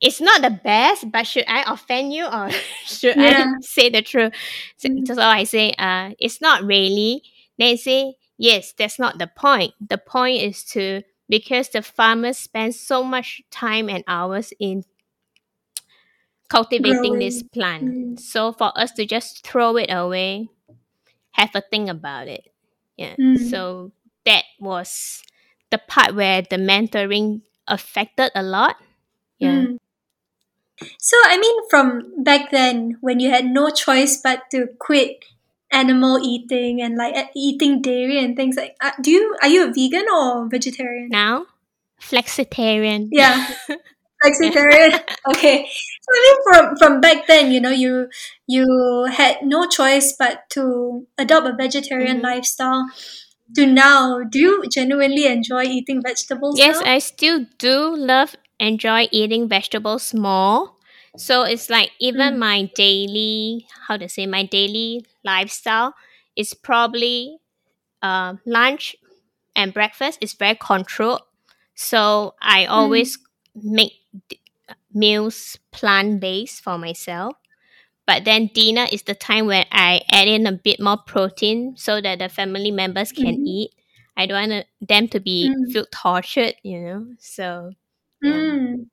it's 0.00 0.20
not 0.20 0.42
the 0.42 0.50
best, 0.50 1.10
but 1.10 1.26
should 1.26 1.44
I 1.48 1.64
offend 1.72 2.12
you 2.12 2.26
or 2.26 2.50
should 2.84 3.16
Yeah. 3.16 3.44
I 3.44 3.46
say 3.60 3.88
the 3.90 4.02
truth? 4.02 4.32
So, 4.76 4.88
Mm. 4.88 5.06
so 5.06 5.20
I 5.22 5.44
say, 5.44 5.72
uh, 5.78 6.10
it's 6.18 6.40
not 6.40 6.62
really. 6.64 7.22
Then 7.58 7.76
say, 7.76 8.14
yes, 8.38 8.72
that's 8.72 8.98
not 8.98 9.18
the 9.18 9.26
point. 9.26 9.74
The 9.80 9.98
point 9.98 10.42
is 10.42 10.64
to 10.76 11.02
because 11.28 11.68
the 11.70 11.82
farmers 11.82 12.38
spend 12.38 12.74
so 12.74 13.02
much 13.02 13.42
time 13.50 13.88
and 13.88 14.04
hours 14.06 14.52
in 14.60 14.84
cultivating 16.48 17.18
this 17.18 17.42
plant. 17.42 17.84
Mm. 17.84 18.20
So 18.20 18.52
for 18.52 18.72
us 18.78 18.92
to 18.92 19.06
just 19.06 19.46
throw 19.46 19.76
it 19.76 19.90
away, 19.90 20.48
have 21.32 21.50
a 21.54 21.62
think 21.62 21.88
about 21.88 22.28
it. 22.28 22.44
Yeah. 22.96 23.16
Mm. 23.18 23.38
So 23.38 23.92
that 24.26 24.44
was 24.60 25.22
the 25.70 25.78
part 25.78 26.14
where 26.14 26.42
the 26.42 26.56
mentoring 26.56 27.42
affected 27.68 28.30
a 28.34 28.42
lot. 28.42 28.76
Yeah. 29.38 29.66
Mm. 29.66 29.77
So, 30.98 31.16
I 31.24 31.38
mean, 31.38 31.56
from 31.70 32.22
back 32.22 32.50
then, 32.50 32.96
when 33.00 33.20
you 33.20 33.30
had 33.30 33.46
no 33.46 33.70
choice 33.70 34.20
but 34.22 34.50
to 34.52 34.68
quit 34.78 35.24
animal 35.70 36.18
eating 36.22 36.80
and 36.80 36.96
like 36.96 37.14
eating 37.36 37.82
dairy 37.82 38.18
and 38.18 38.36
things 38.36 38.56
like, 38.56 38.76
uh, 38.80 38.92
do 39.02 39.10
you 39.10 39.36
are 39.42 39.48
you 39.48 39.68
a 39.68 39.72
vegan 39.72 40.06
or 40.12 40.48
vegetarian? 40.48 41.08
Now, 41.10 41.46
flexitarian. 42.00 43.08
Yeah, 43.10 43.46
flexitarian. 44.24 45.00
okay, 45.28 45.66
so 45.66 46.08
I 46.14 46.18
mean, 46.24 46.36
from 46.44 46.76
from 46.76 47.00
back 47.00 47.26
then, 47.26 47.50
you 47.52 47.60
know, 47.60 47.70
you 47.70 48.08
you 48.46 49.06
had 49.12 49.38
no 49.42 49.66
choice 49.68 50.14
but 50.18 50.48
to 50.50 51.06
adopt 51.18 51.46
a 51.46 51.52
vegetarian 51.52 52.18
Mhm. 52.18 52.22
lifestyle. 52.22 52.88
To 53.56 53.64
now, 53.66 54.20
do 54.28 54.38
you 54.38 54.64
genuinely 54.70 55.26
enjoy 55.26 55.64
eating 55.64 56.02
vegetables? 56.04 56.58
Yes, 56.58 56.80
now? 56.80 56.92
I 56.92 56.98
still 56.98 57.46
do 57.58 57.96
love 57.96 58.36
enjoy 58.60 59.08
eating 59.10 59.48
vegetables 59.48 60.14
more. 60.14 60.72
So 61.16 61.42
it's 61.42 61.68
like 61.70 61.90
even 62.00 62.34
Mm. 62.34 62.38
my 62.38 62.70
daily 62.74 63.66
how 63.88 63.96
to 63.96 64.08
say 64.08 64.26
my 64.26 64.44
daily 64.44 65.04
lifestyle 65.24 65.94
is 66.36 66.54
probably 66.54 67.38
uh, 68.02 68.34
lunch 68.46 68.96
and 69.56 69.72
breakfast 69.74 70.18
is 70.20 70.34
very 70.34 70.56
controlled. 70.56 71.22
So 71.74 72.34
I 72.40 72.66
always 72.66 73.18
make 73.54 73.92
d- 74.28 74.40
meals 74.92 75.58
plant 75.72 76.20
based 76.20 76.62
for 76.62 76.78
myself. 76.78 77.36
But 78.06 78.24
then 78.24 78.48
dinner 78.54 78.86
is 78.90 79.02
the 79.02 79.14
time 79.14 79.46
when 79.46 79.66
I 79.70 80.02
add 80.10 80.28
in 80.28 80.46
a 80.46 80.52
bit 80.52 80.80
more 80.80 80.96
protein 80.96 81.74
so 81.76 82.00
that 82.00 82.18
the 82.18 82.28
family 82.28 82.70
members 82.70 83.12
can 83.12 83.38
Mhm. 83.38 83.44
eat. 83.44 83.72
I 84.16 84.26
don't 84.26 84.50
want 84.50 84.66
them 84.80 85.08
to 85.08 85.20
be 85.20 85.58
Mm. 85.58 85.64
feel 85.68 85.86
tortured, 85.92 86.54
you 86.62 86.80
know. 86.80 87.06
So. 87.18 87.72
Mm. 88.22 88.88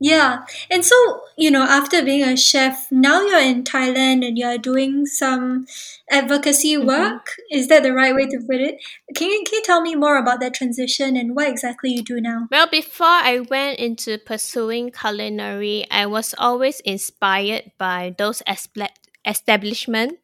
Yeah. 0.00 0.44
And 0.70 0.84
so, 0.84 0.94
you 1.38 1.50
know, 1.50 1.62
after 1.62 2.02
being 2.04 2.22
a 2.22 2.36
chef, 2.36 2.88
now 2.90 3.22
you're 3.22 3.40
in 3.40 3.62
Thailand 3.64 4.26
and 4.26 4.36
you're 4.36 4.58
doing 4.58 5.06
some 5.06 5.66
advocacy 6.10 6.74
Mhm. 6.76 6.84
work. 6.86 7.36
Is 7.50 7.68
that 7.68 7.84
the 7.84 7.92
right 7.94 8.14
way 8.14 8.26
to 8.26 8.38
put 8.46 8.60
it? 8.60 8.76
Can 9.14 9.30
you, 9.30 9.42
can 9.46 9.54
you 9.58 9.62
tell 9.62 9.80
me 9.80 9.94
more 9.94 10.18
about 10.18 10.40
that 10.40 10.52
transition 10.52 11.16
and 11.16 11.34
what 11.34 11.48
exactly 11.48 11.90
you 11.92 12.02
do 12.02 12.20
now? 12.20 12.48
Well, 12.50 12.66
before 12.66 13.06
I 13.06 13.38
went 13.40 13.78
into 13.78 14.18
pursuing 14.18 14.90
culinary, 14.90 15.86
I 15.90 16.06
was 16.06 16.34
always 16.36 16.80
inspired 16.80 17.72
by 17.78 18.14
those 18.18 18.42
espla- 18.46 18.92
establishment 19.24 20.18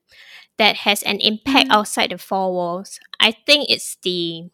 that 0.59 0.78
has 0.88 1.02
an 1.04 1.18
impact 1.20 1.70
Mm. 1.70 1.75
outside 1.75 2.11
the 2.11 2.18
four 2.18 2.52
walls. 2.52 3.00
I 3.20 3.32
think 3.32 3.70
it's 3.70 3.97
the 4.02 4.50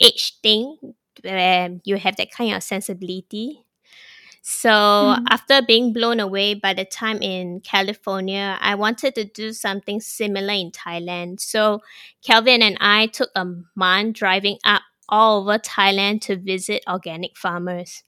age 0.00 0.38
thing 0.42 0.94
where 1.22 1.70
you 1.84 1.96
have 1.96 2.16
that 2.16 2.30
kind 2.30 2.54
of 2.54 2.62
sensibility. 2.62 3.62
So 4.42 4.70
Mm. 4.70 5.24
after 5.30 5.60
being 5.60 5.92
blown 5.92 6.20
away 6.20 6.54
by 6.54 6.72
the 6.72 6.84
time 6.84 7.20
in 7.20 7.60
California, 7.60 8.56
I 8.60 8.76
wanted 8.76 9.14
to 9.16 9.24
do 9.24 9.52
something 9.52 10.00
similar 10.00 10.54
in 10.54 10.70
Thailand. 10.70 11.40
So 11.40 11.80
Kelvin 12.22 12.62
and 12.62 12.78
I 12.80 13.06
took 13.08 13.30
a 13.34 13.44
month 13.74 14.16
driving 14.16 14.58
up 14.64 14.82
all 15.08 15.40
over 15.40 15.58
Thailand 15.58 16.20
to 16.22 16.36
visit 16.36 16.82
organic 16.88 17.36
farmers, 17.36 18.04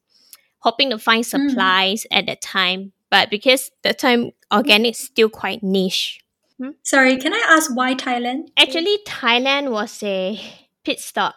hoping 0.60 0.90
to 0.90 0.98
find 0.98 1.26
supplies 1.26 2.06
at 2.10 2.26
that 2.26 2.40
time. 2.40 2.92
But 3.10 3.28
because 3.28 3.70
the 3.82 3.92
time 3.92 4.30
organic 4.52 4.92
is 4.92 4.98
still 5.00 5.28
quite 5.28 5.62
niche. 5.62 6.20
Sorry, 6.82 7.16
can 7.16 7.32
I 7.32 7.42
ask 7.48 7.74
why 7.74 7.94
Thailand? 7.94 8.48
Actually, 8.56 8.98
Thailand 9.06 9.70
was 9.70 10.02
a 10.02 10.38
pit 10.84 11.00
stop. 11.00 11.34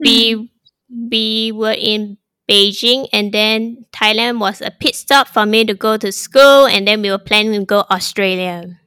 We 0.00 0.50
we 0.90 1.52
were 1.52 1.76
in 1.76 2.18
Beijing, 2.48 3.08
and 3.12 3.32
then 3.32 3.86
Thailand 3.92 4.40
was 4.40 4.60
a 4.60 4.70
pit 4.70 4.94
stop 4.96 5.28
for 5.28 5.46
me 5.46 5.64
to 5.64 5.74
go 5.74 5.96
to 5.96 6.12
school, 6.12 6.66
and 6.66 6.86
then 6.86 7.02
we 7.02 7.10
were 7.10 7.18
planning 7.18 7.60
to 7.60 7.66
go 7.66 7.84
Australia. 7.90 8.80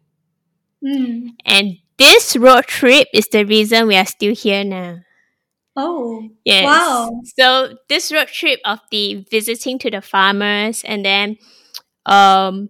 Mm. 0.84 1.29
And 1.46 1.77
this 1.98 2.36
road 2.36 2.65
trip 2.65 3.08
is 3.13 3.27
the 3.27 3.46
reason 3.46 3.88
we 3.88 3.96
are 3.96 4.05
still 4.05 4.36
here 4.36 4.63
now. 4.63 5.00
Oh, 5.75 6.29
Yes. 6.46 6.65
wow. 6.65 7.22
So 7.38 7.77
this 7.89 8.12
road 8.12 8.27
trip 8.27 8.60
of 8.65 8.79
the 8.91 9.25
visiting 9.32 9.79
to 9.79 9.89
the 9.91 10.01
farmers 10.01 10.84
and 10.84 11.05
then 11.05 11.38
um 12.05 12.70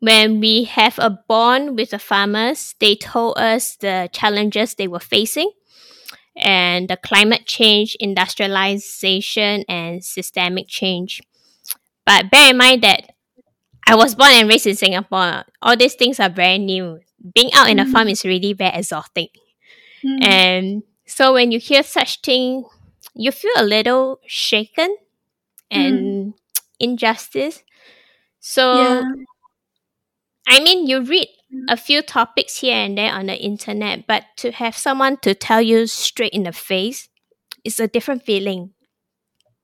when 0.00 0.40
we 0.40 0.64
have 0.64 0.98
a 0.98 1.10
bond 1.28 1.76
with 1.76 1.90
the 1.90 1.98
farmers, 1.98 2.74
they 2.80 2.94
told 2.94 3.38
us 3.38 3.76
the 3.76 4.08
challenges 4.12 4.74
they 4.74 4.88
were 4.88 5.00
facing 5.00 5.50
and 6.36 6.88
the 6.88 6.96
climate 6.96 7.46
change, 7.46 7.96
industrialization 8.00 9.64
and 9.68 10.04
systemic 10.04 10.68
change. 10.68 11.22
But 12.06 12.30
bear 12.30 12.50
in 12.50 12.56
mind 12.58 12.82
that 12.82 13.12
I 13.86 13.94
was 13.96 14.14
born 14.14 14.32
and 14.32 14.48
raised 14.48 14.66
in 14.66 14.76
Singapore. 14.76 15.44
All 15.62 15.76
these 15.76 15.94
things 15.94 16.20
are 16.20 16.30
very 16.30 16.58
new. 16.58 17.00
Being 17.34 17.50
out 17.54 17.68
in 17.70 17.78
a 17.78 17.86
farm 17.86 18.08
Mm. 18.08 18.12
is 18.12 18.24
really 18.24 18.52
very 18.52 18.76
exhausting. 18.76 19.28
Mm. 20.04 20.22
And 20.22 20.82
so 21.06 21.32
when 21.34 21.52
you 21.52 21.58
hear 21.58 21.82
such 21.82 22.20
thing, 22.20 22.64
you 23.14 23.30
feel 23.32 23.52
a 23.56 23.64
little 23.64 24.20
shaken 24.26 24.96
and 25.70 26.34
injustice. 26.80 27.62
So 28.40 28.70
yeah. 28.76 29.14
I 30.46 30.60
mean, 30.60 30.86
you 30.86 31.02
read 31.02 31.28
Mm. 31.28 31.43
A 31.68 31.76
few 31.76 32.02
topics 32.02 32.58
here 32.58 32.76
and 32.76 32.96
there 32.96 33.12
on 33.12 33.26
the 33.26 33.36
internet, 33.36 34.06
but 34.06 34.24
to 34.36 34.52
have 34.52 34.76
someone 34.76 35.16
to 35.18 35.34
tell 35.34 35.62
you 35.62 35.86
straight 35.86 36.32
in 36.32 36.44
the 36.44 36.52
face, 36.52 37.08
it's 37.64 37.80
a 37.80 37.88
different 37.88 38.22
feeling. 38.24 38.70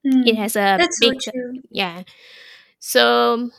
Mm. 0.07 0.27
It 0.27 0.37
has 0.37 0.57
a 0.57 0.79
so 0.81 1.11
big 1.11 1.21
true. 1.21 1.61
yeah. 1.71 2.03
So 2.79 3.51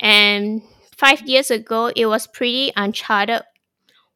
and 0.00 0.62
five 0.96 1.22
years 1.22 1.50
ago, 1.50 1.90
it 1.94 2.06
was 2.06 2.26
pretty 2.26 2.72
uncharted 2.76 3.42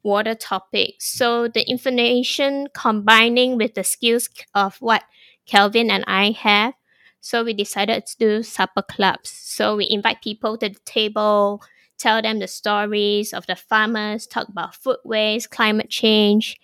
water 0.02 0.35
topic. 0.35 0.97
So 0.99 1.49
the 1.49 1.69
information 1.69 2.69
combining 2.75 3.57
with 3.57 3.75
the 3.75 3.85
skills 3.85 4.29
of 4.55 4.76
what 4.79 5.05
Kelvin 5.47 5.91
and 5.91 6.05
I 6.07 6.33
have. 6.33 6.75
So 7.21 7.45
we 7.45 7.55
decided 7.55 8.05
to 8.07 8.19
do 8.19 8.43
supper 8.43 8.83
clubs. 8.83 9.31
So 9.31 9.76
we 9.76 9.87
invite 9.88 10.23
people 10.23 10.59
to 10.59 10.69
the 10.69 10.79
table, 10.85 11.62
tell 12.02 12.21
them 12.21 12.40
the 12.40 12.49
stories 12.49 13.32
of 13.32 13.47
the 13.47 13.54
farmers, 13.56 14.26
talk 14.26 14.49
about 14.49 14.75
food 14.75 14.99
waste, 15.04 15.50
climate 15.50 15.88
change. 15.88 16.59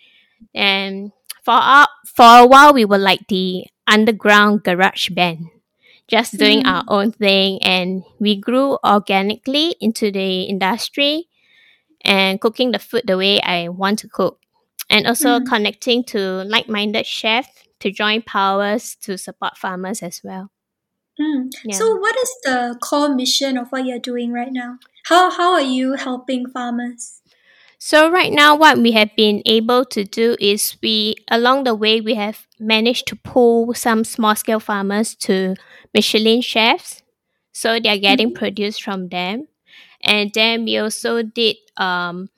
And 0.54 1.12
for 1.45 1.54
our, 1.54 1.88
for 2.07 2.42
a 2.42 2.47
while, 2.47 2.75
we 2.75 2.85
were 2.85 2.99
like 2.99 3.28
the 3.28 3.66
underground 3.87 4.64
garage 4.64 5.11
band, 5.11 5.47
just 6.09 6.37
doing 6.37 6.62
Mm. 6.62 6.68
our 6.68 6.85
own 6.88 7.12
thing. 7.12 7.62
And 7.62 8.02
we 8.18 8.37
grew 8.37 8.78
organically 8.85 9.76
into 9.80 10.11
the 10.11 10.42
industry 10.42 11.28
and 12.04 12.40
cooking 12.40 12.73
the 12.73 12.78
food 12.78 13.04
the 13.07 13.16
way 13.16 13.40
I 13.40 13.68
want 13.68 13.99
to 14.00 14.09
cook. 14.09 14.40
And 14.90 15.07
also 15.07 15.38
Mm. 15.38 15.47
connecting 15.47 16.04
to 16.12 16.45
like 16.49 16.68
minded 16.68 17.07
chefs 17.07 17.64
to 17.80 17.90
join 17.90 18.23
powers 18.23 18.97
to 19.02 19.16
support 19.18 19.57
farmers 19.57 20.02
as 20.02 20.21
well. 20.25 20.50
Mm. 21.21 21.51
Yeah. 21.63 21.75
So, 21.75 21.97
what 21.97 22.17
is 22.17 22.31
the 22.45 22.79
core 22.83 23.15
mission 23.15 23.57
of 23.57 23.69
what 23.71 23.85
you're 23.85 23.99
doing 23.99 24.33
right 24.33 24.53
now? 24.53 24.79
How 25.05 25.31
how 25.31 25.53
are 25.53 25.61
you 25.61 25.93
helping 25.95 26.49
farmers? 26.49 27.21
So 27.79 28.11
right 28.11 28.33
now 28.33 28.57
what 28.57 28.79
we 28.79 28.93
have 28.93 29.15
been 29.17 29.43
able 29.47 29.85
to 29.87 30.05
do 30.05 30.37
is 30.41 30.77
we 30.83 31.17
along 31.31 31.65
the 31.65 31.75
way 31.75 32.01
we 32.01 32.15
have 32.15 32.47
managed 32.59 33.07
to 33.09 33.17
pull 33.17 33.73
some 33.75 34.05
small 34.05 34.35
scale 34.35 34.61
farmers 34.61 35.15
to 35.27 35.55
Michelin 35.95 36.41
chefs. 36.41 37.03
So 37.53 37.79
they 37.81 37.89
are 37.91 37.99
getting 37.99 38.31
Mhm. 38.31 38.35
produced 38.35 38.83
from 38.83 39.09
them. 39.09 39.49
And 40.03 40.33
then 40.35 40.65
we 40.65 40.79
also 40.79 41.23
did 41.23 41.57
um 41.77 42.31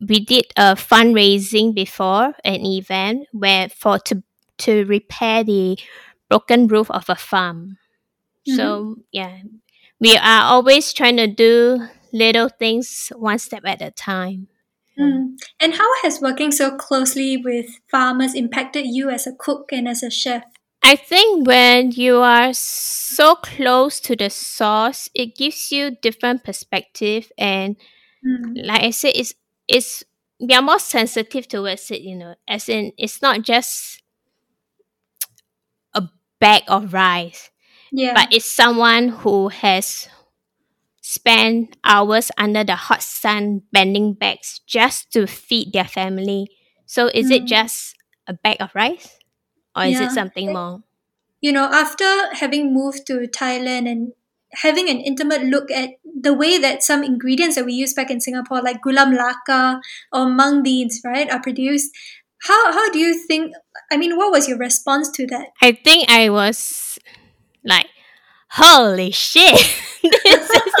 we 0.00 0.20
did 0.20 0.46
a 0.56 0.74
fundraising 0.74 1.74
before 1.74 2.34
an 2.44 2.64
event 2.64 3.26
where 3.32 3.68
for 3.68 3.98
to 3.98 4.22
to 4.58 4.84
repair 4.84 5.42
the 5.44 5.78
broken 6.30 6.66
roof 6.68 6.90
of 6.90 7.10
a 7.10 7.16
farm. 7.16 7.76
So 8.46 8.96
yeah, 9.12 9.42
we 10.00 10.16
are 10.16 10.42
always 10.44 10.92
trying 10.94 11.18
to 11.18 11.26
do 11.26 11.86
little 12.12 12.48
things 12.48 13.12
one 13.14 13.38
step 13.38 13.62
at 13.66 13.82
a 13.82 13.90
time. 13.90 14.48
Mm. 14.98 15.36
And 15.60 15.74
how 15.74 15.88
has 16.02 16.20
working 16.20 16.50
so 16.52 16.76
closely 16.76 17.36
with 17.36 17.66
farmers 17.90 18.34
impacted 18.34 18.86
you 18.86 19.10
as 19.10 19.26
a 19.26 19.34
cook 19.34 19.70
and 19.72 19.86
as 19.88 20.02
a 20.02 20.10
chef? 20.10 20.44
I 20.82 20.96
think 20.96 21.46
when 21.46 21.92
you 21.92 22.16
are 22.16 22.54
so 22.54 23.34
close 23.36 24.00
to 24.00 24.16
the 24.16 24.30
source, 24.30 25.10
it 25.14 25.36
gives 25.36 25.70
you 25.70 25.96
different 26.00 26.44
perspective 26.44 27.30
and 27.36 27.76
Mm. 28.24 28.66
like 28.66 28.82
I 28.82 28.90
said, 28.90 29.12
it's 29.14 29.34
it's 29.66 30.04
we 30.40 30.54
are 30.54 30.62
more 30.62 30.78
sensitive 30.78 31.48
towards 31.48 31.90
it, 31.90 32.02
you 32.02 32.16
know. 32.16 32.34
As 32.48 32.68
in 32.68 32.92
it's 32.98 33.22
not 33.22 33.42
just 33.42 34.02
bag 36.40 36.62
of 36.68 36.92
rice. 36.94 37.50
Yeah. 37.92 38.14
but 38.14 38.32
it's 38.32 38.46
someone 38.46 39.08
who 39.08 39.48
has 39.48 40.06
spent 41.02 41.76
hours 41.84 42.30
under 42.38 42.62
the 42.64 42.76
hot 42.76 43.02
sun 43.02 43.62
bending 43.72 44.14
bags 44.14 44.60
just 44.66 45.12
to 45.12 45.26
feed 45.26 45.72
their 45.72 45.86
family. 45.88 46.50
So 46.86 47.08
is 47.12 47.30
it 47.30 47.42
Mm. 47.44 47.46
just 47.46 47.96
a 48.26 48.32
bag 48.34 48.58
of 48.60 48.74
rice? 48.74 49.18
Or 49.74 49.84
is 49.84 49.98
Yeah. 49.98 50.06
it 50.06 50.12
something 50.12 50.52
more? 50.52 50.82
You 51.40 51.52
know, 51.52 51.64
after 51.66 52.06
having 52.34 52.72
moved 52.74 53.06
to 53.06 53.26
Thailand 53.26 53.90
and 53.90 54.12
having 54.52 54.88
an 54.90 55.00
intimate 55.00 55.42
look 55.42 55.70
at 55.70 55.90
the 56.04 56.34
way 56.34 56.58
that 56.58 56.82
some 56.82 57.02
ingredients 57.02 57.56
that 57.56 57.64
we 57.64 57.72
use 57.72 57.94
back 57.94 58.10
in 58.10 58.20
Singapore, 58.20 58.60
like 58.62 58.82
gula 58.82 59.06
melaka 59.06 59.80
or 60.12 60.28
mung 60.28 60.62
beans, 60.62 61.00
right, 61.04 61.30
are 61.30 61.40
produced, 61.40 61.90
how 62.42 62.72
how 62.72 62.90
do 62.90 62.98
you 62.98 63.14
think? 63.26 63.52
I 63.90 63.96
mean, 63.96 64.16
what 64.16 64.30
was 64.30 64.48
your 64.48 64.58
response 64.58 65.10
to 65.12 65.26
that? 65.28 65.48
I 65.60 65.72
think 65.72 66.10
I 66.10 66.30
was 66.30 66.98
like, 67.64 67.86
holy 68.50 69.10
shit. 69.10 69.52
this, 70.02 70.50
is 70.50 70.74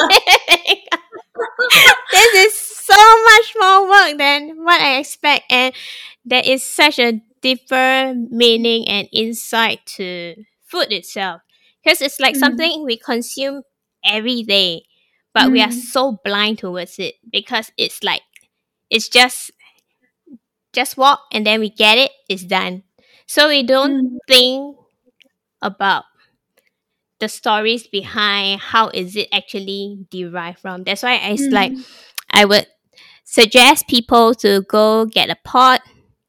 this 2.12 2.34
is 2.34 2.54
so 2.54 2.94
much 3.24 3.54
more 3.58 3.88
work 3.88 4.18
than 4.18 4.64
what 4.64 4.80
I 4.80 4.98
expect. 4.98 5.44
And 5.50 5.74
there 6.24 6.42
is 6.44 6.62
such 6.62 6.98
a 6.98 7.20
deeper 7.42 8.14
meaning 8.30 8.88
and 8.88 9.08
insight 9.12 9.84
to 9.96 10.34
food 10.66 10.92
itself. 10.92 11.42
Because 11.82 12.02
it's 12.02 12.20
like 12.20 12.34
Mm. 12.34 12.38
something 12.40 12.84
we 12.84 12.96
consume 12.98 13.62
every 14.04 14.42
day, 14.42 14.82
but 15.32 15.50
we 15.50 15.60
are 15.62 15.68
Mm. 15.68 15.72
so 15.72 16.18
blind 16.24 16.58
towards 16.58 16.98
it 16.98 17.14
because 17.30 17.72
it's 17.76 18.02
like, 18.02 18.22
it's 18.90 19.08
just, 19.08 19.50
just 20.72 20.96
walk 20.96 21.20
and 21.32 21.46
then 21.46 21.60
we 21.60 21.70
get 21.70 21.98
it, 21.98 22.10
it's 22.28 22.44
done. 22.44 22.82
So 23.30 23.46
we 23.48 23.62
don't 23.62 23.94
Mm. 24.02 24.18
think 24.26 24.76
about 25.62 26.04
the 27.20 27.28
stories 27.28 27.86
behind 27.86 28.60
how 28.60 28.88
is 28.88 29.16
it 29.16 29.28
actually 29.32 30.06
derived 30.10 30.58
from. 30.58 30.84
That's 30.84 31.02
why 31.02 31.14
it's 31.16 31.50
like 31.52 31.72
Mm. 31.72 31.84
I 32.30 32.44
would 32.44 32.66
suggest 33.24 33.88
people 33.88 34.34
to 34.36 34.62
go 34.62 35.04
get 35.06 35.30
a 35.30 35.36
pot, 35.44 35.82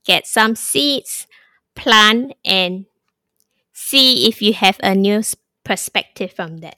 get 0.05 0.27
some 0.27 0.55
seeds, 0.55 1.27
plant, 1.75 2.33
and 2.45 2.85
see 3.73 4.27
if 4.27 4.41
you 4.41 4.53
have 4.53 4.79
a 4.83 4.95
new 4.95 5.21
perspective 5.63 6.33
from 6.33 6.57
that. 6.59 6.75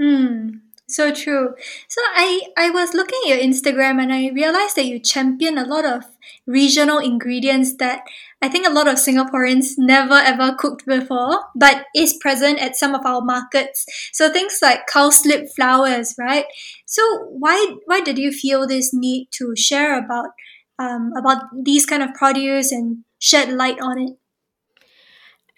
Mm, 0.00 0.60
so 0.88 1.12
true. 1.12 1.54
So 1.88 2.00
I 2.14 2.42
I 2.56 2.70
was 2.70 2.94
looking 2.94 3.18
at 3.24 3.28
your 3.30 3.38
Instagram 3.38 4.00
and 4.02 4.12
I 4.12 4.28
realized 4.30 4.76
that 4.76 4.86
you 4.86 4.98
champion 4.98 5.58
a 5.58 5.66
lot 5.66 5.84
of 5.84 6.04
regional 6.46 6.98
ingredients 6.98 7.76
that 7.76 8.02
I 8.42 8.48
think 8.48 8.66
a 8.66 8.70
lot 8.70 8.88
of 8.88 8.94
Singaporeans 8.94 9.74
never 9.76 10.14
ever 10.14 10.54
cooked 10.58 10.86
before, 10.86 11.44
but 11.54 11.84
is 11.94 12.16
present 12.20 12.58
at 12.58 12.74
some 12.76 12.94
of 12.94 13.04
our 13.04 13.20
markets. 13.20 13.84
So 14.12 14.32
things 14.32 14.58
like 14.62 14.88
cowslip 14.88 15.48
flowers, 15.54 16.14
right? 16.18 16.46
So 16.86 17.02
why 17.28 17.76
why 17.84 18.00
did 18.00 18.18
you 18.18 18.32
feel 18.32 18.66
this 18.66 18.94
need 18.94 19.28
to 19.32 19.54
share 19.56 19.98
about 19.98 20.30
um, 20.78 21.12
about 21.18 21.44
these 21.64 21.84
kind 21.84 22.02
of 22.02 22.14
produce 22.14 22.72
and 22.72 23.04
shed 23.18 23.52
light 23.52 23.78
on 23.80 23.98
it? 23.98 24.16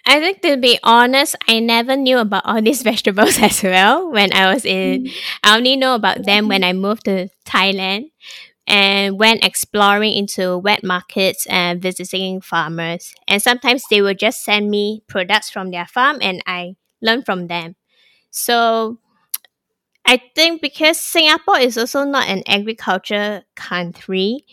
I 0.05 0.19
think 0.19 0.43
to 0.43 0.57
be 0.57 0.81
honest, 0.83 1.37
I 1.47 1.61
never 1.61 1.97
knew 1.97 2.19
about 2.19 2.45
all 2.45 2.61
these 2.61 2.83
vegetables 2.91 3.39
as 3.39 3.63
well 3.63 4.11
when 4.11 4.33
I 4.33 4.53
was 4.53 4.65
in. 4.65 5.09
I 5.45 5.57
only 5.57 5.77
know 5.77 5.95
about 5.95 6.25
them 6.25 6.49
when 6.49 6.65
I 6.65 6.73
moved 6.73 7.05
to 7.05 7.29
Thailand 7.47 8.12
and 8.67 9.19
went 9.19 9.45
exploring 9.45 10.13
into 10.15 10.57
wet 10.59 10.85
markets 10.85 11.47
and 11.47 11.83
visiting 11.83 12.41
farmers. 12.41 13.13
And 13.29 13.43
sometimes 13.43 13.85
they 13.91 14.03
would 14.03 14.19
just 14.19 14.45
send 14.45 14.71
me 14.71 15.03
products 15.09 15.51
from 15.51 15.71
their 15.71 15.87
farm 15.87 16.19
and 16.23 16.43
I 16.47 16.77
learn 17.03 17.23
from 17.23 17.49
them. 17.49 17.77
So 18.31 18.99
I 20.05 20.21
think 20.35 20.61
because 20.61 20.99
Singapore 20.99 21.59
is 21.59 21.79
also 21.79 22.05
not 22.05 22.29
an 22.29 22.43
agriculture 22.47 23.45
country, 23.55 24.45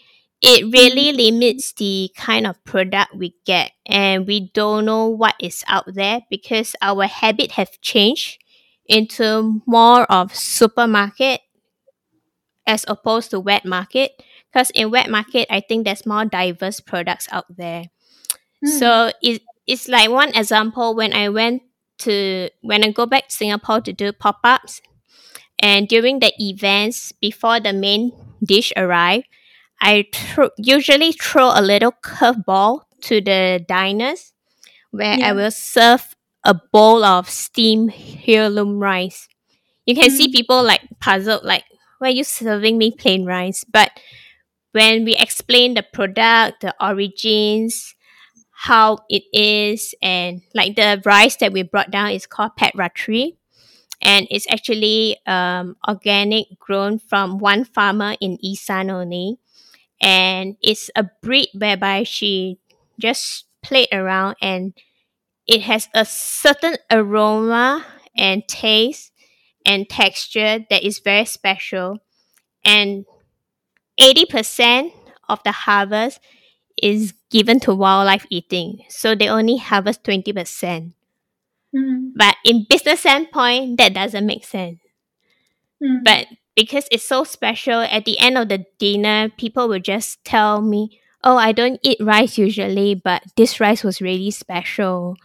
it 0.41 0.63
really 0.71 1.11
limits 1.11 1.73
the 1.73 2.11
kind 2.15 2.47
of 2.47 2.63
product 2.63 3.15
we 3.15 3.35
get 3.45 3.71
and 3.85 4.25
we 4.25 4.51
don't 4.53 4.85
know 4.85 5.07
what 5.07 5.35
is 5.41 5.63
out 5.67 5.85
there 5.93 6.21
because 6.29 6.75
our 6.81 7.05
habit 7.05 7.51
have 7.51 7.81
changed 7.81 8.41
into 8.85 9.61
more 9.65 10.03
of 10.11 10.33
supermarket 10.33 11.41
as 12.69 12.85
opposed 12.87 13.31
to 13.31 13.39
wet 13.41 13.65
market 13.65 14.21
because 14.51 14.69
in 14.71 14.91
wet 14.91 15.09
market 15.09 15.47
i 15.49 15.59
think 15.59 15.85
there's 15.85 16.05
more 16.05 16.25
diverse 16.25 16.79
products 16.79 17.27
out 17.33 17.45
there 17.57 17.85
so 18.65 19.11
it, 19.21 19.41
it's 19.67 19.87
like 19.87 20.09
one 20.09 20.29
example 20.35 20.95
when 20.95 21.13
i 21.13 21.29
went 21.29 21.61
to 21.97 22.49
when 22.61 22.83
i 22.83 22.91
go 22.91 23.05
back 23.05 23.27
to 23.29 23.35
singapore 23.35 23.81
to 23.81 23.93
do 23.93 24.11
pop-ups 24.11 24.81
and 25.59 25.87
during 25.87 26.19
the 26.19 26.31
events 26.39 27.11
before 27.21 27.59
the 27.59 27.73
main 27.73 28.11
dish 28.43 28.71
arrive 28.77 29.23
i 29.81 30.05
thro- 30.13 30.51
usually 30.57 31.11
throw 31.13 31.51
a 31.55 31.61
little 31.61 31.93
curveball 32.03 32.81
to 33.01 33.21
the 33.21 33.63
diners 33.67 34.33
where 34.91 35.17
Yeah. 35.19 35.29
i 35.29 35.33
will 35.33 35.51
serve 35.51 36.15
a 36.43 36.53
bowl 36.73 37.03
of 37.05 37.29
steamed 37.29 37.93
heirloom 38.27 38.79
rice 38.79 39.27
you 39.85 39.95
can 39.95 40.11
see 40.11 40.27
Mm. 40.27 40.33
people 40.33 40.63
like 40.63 40.81
puzzled 40.99 41.43
like 41.43 41.63
why 41.99 42.07
are 42.09 42.11
you 42.11 42.23
serving 42.23 42.77
me 42.77 42.91
plain 42.91 43.25
rice? 43.25 43.63
But 43.63 43.91
when 44.71 45.05
we 45.05 45.15
explain 45.17 45.73
the 45.73 45.83
product 45.83 46.61
the 46.61 46.75
origins 46.81 47.95
how 48.51 48.99
it 49.09 49.23
is 49.33 49.95
and 50.01 50.41
like 50.53 50.75
the 50.75 51.01
rice 51.05 51.37
that 51.37 51.53
we 51.53 51.63
brought 51.63 51.91
down 51.91 52.11
is 52.11 52.27
called 52.27 52.55
pet 52.57 52.73
ratri 52.75 53.37
and 54.01 54.27
it's 54.31 54.47
actually 54.51 55.17
um, 55.27 55.75
organic 55.87 56.47
grown 56.59 56.99
from 56.99 57.39
one 57.39 57.63
farmer 57.65 58.15
in 58.21 58.37
isan 58.43 58.89
only 58.89 59.37
and 60.01 60.57
it's 60.61 60.89
a 60.95 61.05
breed 61.23 61.49
whereby 61.57 62.03
she 62.03 62.59
just 62.99 63.45
played 63.63 63.89
around 63.91 64.35
and 64.41 64.73
it 65.47 65.61
has 65.61 65.89
a 65.93 66.05
certain 66.05 66.75
aroma 66.91 67.85
and 68.17 68.47
taste 68.47 69.11
and 69.65 69.89
texture 69.89 70.65
that 70.69 70.83
is 70.83 70.99
very 70.99 71.25
special. 71.25 71.99
And 72.65 73.05
80% 73.99 74.93
of 75.29 75.43
the 75.43 75.51
harvest 75.51 76.19
is 76.81 77.13
given 77.31 77.59
to 77.61 77.75
wildlife 77.75 78.25
eating. 78.29 78.85
So 78.89 79.15
they 79.15 79.29
only 79.29 79.57
harvest 79.57 80.03
20% 80.03 80.93
Mm, 81.75 82.13
but 82.15 82.35
in 82.43 82.65
business 82.67 83.01
standpoint 83.01 83.77
that 83.77 83.93
doesn't 83.93 84.25
make 84.25 84.43
sense. 84.43 84.79
Mm. 85.81 86.03
but 86.03 86.27
because 86.55 86.87
it's 86.91 87.05
so 87.05 87.23
special 87.23 87.79
at 87.81 88.03
the 88.03 88.19
end 88.19 88.37
of 88.37 88.49
the 88.49 88.65
dinner 88.79 89.29
people 89.37 89.69
will 89.69 89.79
just 89.79 90.21
tell 90.25 90.61
me 90.61 90.99
oh 91.23 91.37
i 91.37 91.53
don't 91.53 91.79
eat 91.83 91.97
rice 92.01 92.37
usually 92.37 92.95
but 92.95 93.23
this 93.37 93.59
rice 93.59 93.83
was 93.83 94.01
really 94.01 94.31
special. 94.31 95.15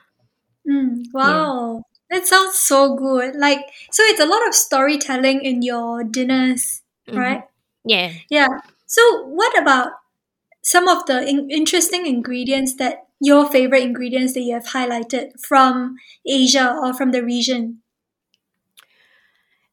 Mm, 0.68 1.04
wow, 1.12 1.82
that 2.14 2.26
sounds 2.26 2.58
so 2.58 2.94
good. 2.94 3.36
Like, 3.36 3.60
so 3.92 4.02
it's 4.04 4.20
a 4.20 4.26
lot 4.26 4.46
of 4.48 4.54
storytelling 4.54 5.42
in 5.42 5.62
your 5.62 6.04
dinners, 6.04 6.82
Mhm. 7.08 7.16
right? 7.18 7.42
yeah 7.84 8.12
Yeah. 8.30 8.48
So, 8.86 9.24
what 9.26 9.56
about 9.58 9.92
some 10.62 10.88
of 10.88 11.06
the 11.06 11.26
in- 11.28 11.50
interesting 11.50 12.06
ingredients 12.06 12.74
that 12.76 13.06
your 13.20 13.46
favorite 13.50 13.82
ingredients 13.82 14.34
that 14.34 14.42
you 14.42 14.54
have 14.54 14.66
highlighted 14.66 15.32
from 15.40 15.96
Asia 16.26 16.76
or 16.82 16.94
from 16.94 17.12
the 17.12 17.22
region? 17.24 17.82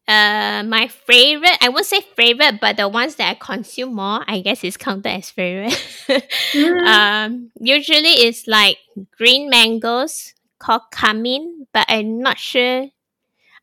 Uh, 0.07 0.63
my 0.65 0.87
favorite, 0.87 1.57
I 1.61 1.69
won't 1.69 1.85
say 1.85 2.01
favorite, 2.01 2.59
but 2.59 2.75
the 2.77 2.87
ones 2.89 3.15
that 3.15 3.29
I 3.29 3.33
consume 3.35 3.95
more, 3.95 4.23
I 4.27 4.41
guess 4.41 4.63
is 4.63 4.77
counted 4.77 5.07
as 5.09 5.29
favorite. 5.29 5.77
Mm. 6.53 7.05
um, 7.25 7.51
usually 7.59 8.25
it's 8.27 8.47
like 8.47 8.77
green 9.17 9.49
mangoes 9.49 10.33
called 10.61 10.85
kamin, 10.93 11.65
but 11.73 11.85
I'm 11.89 12.21
not 12.21 12.37
sure. 12.37 12.93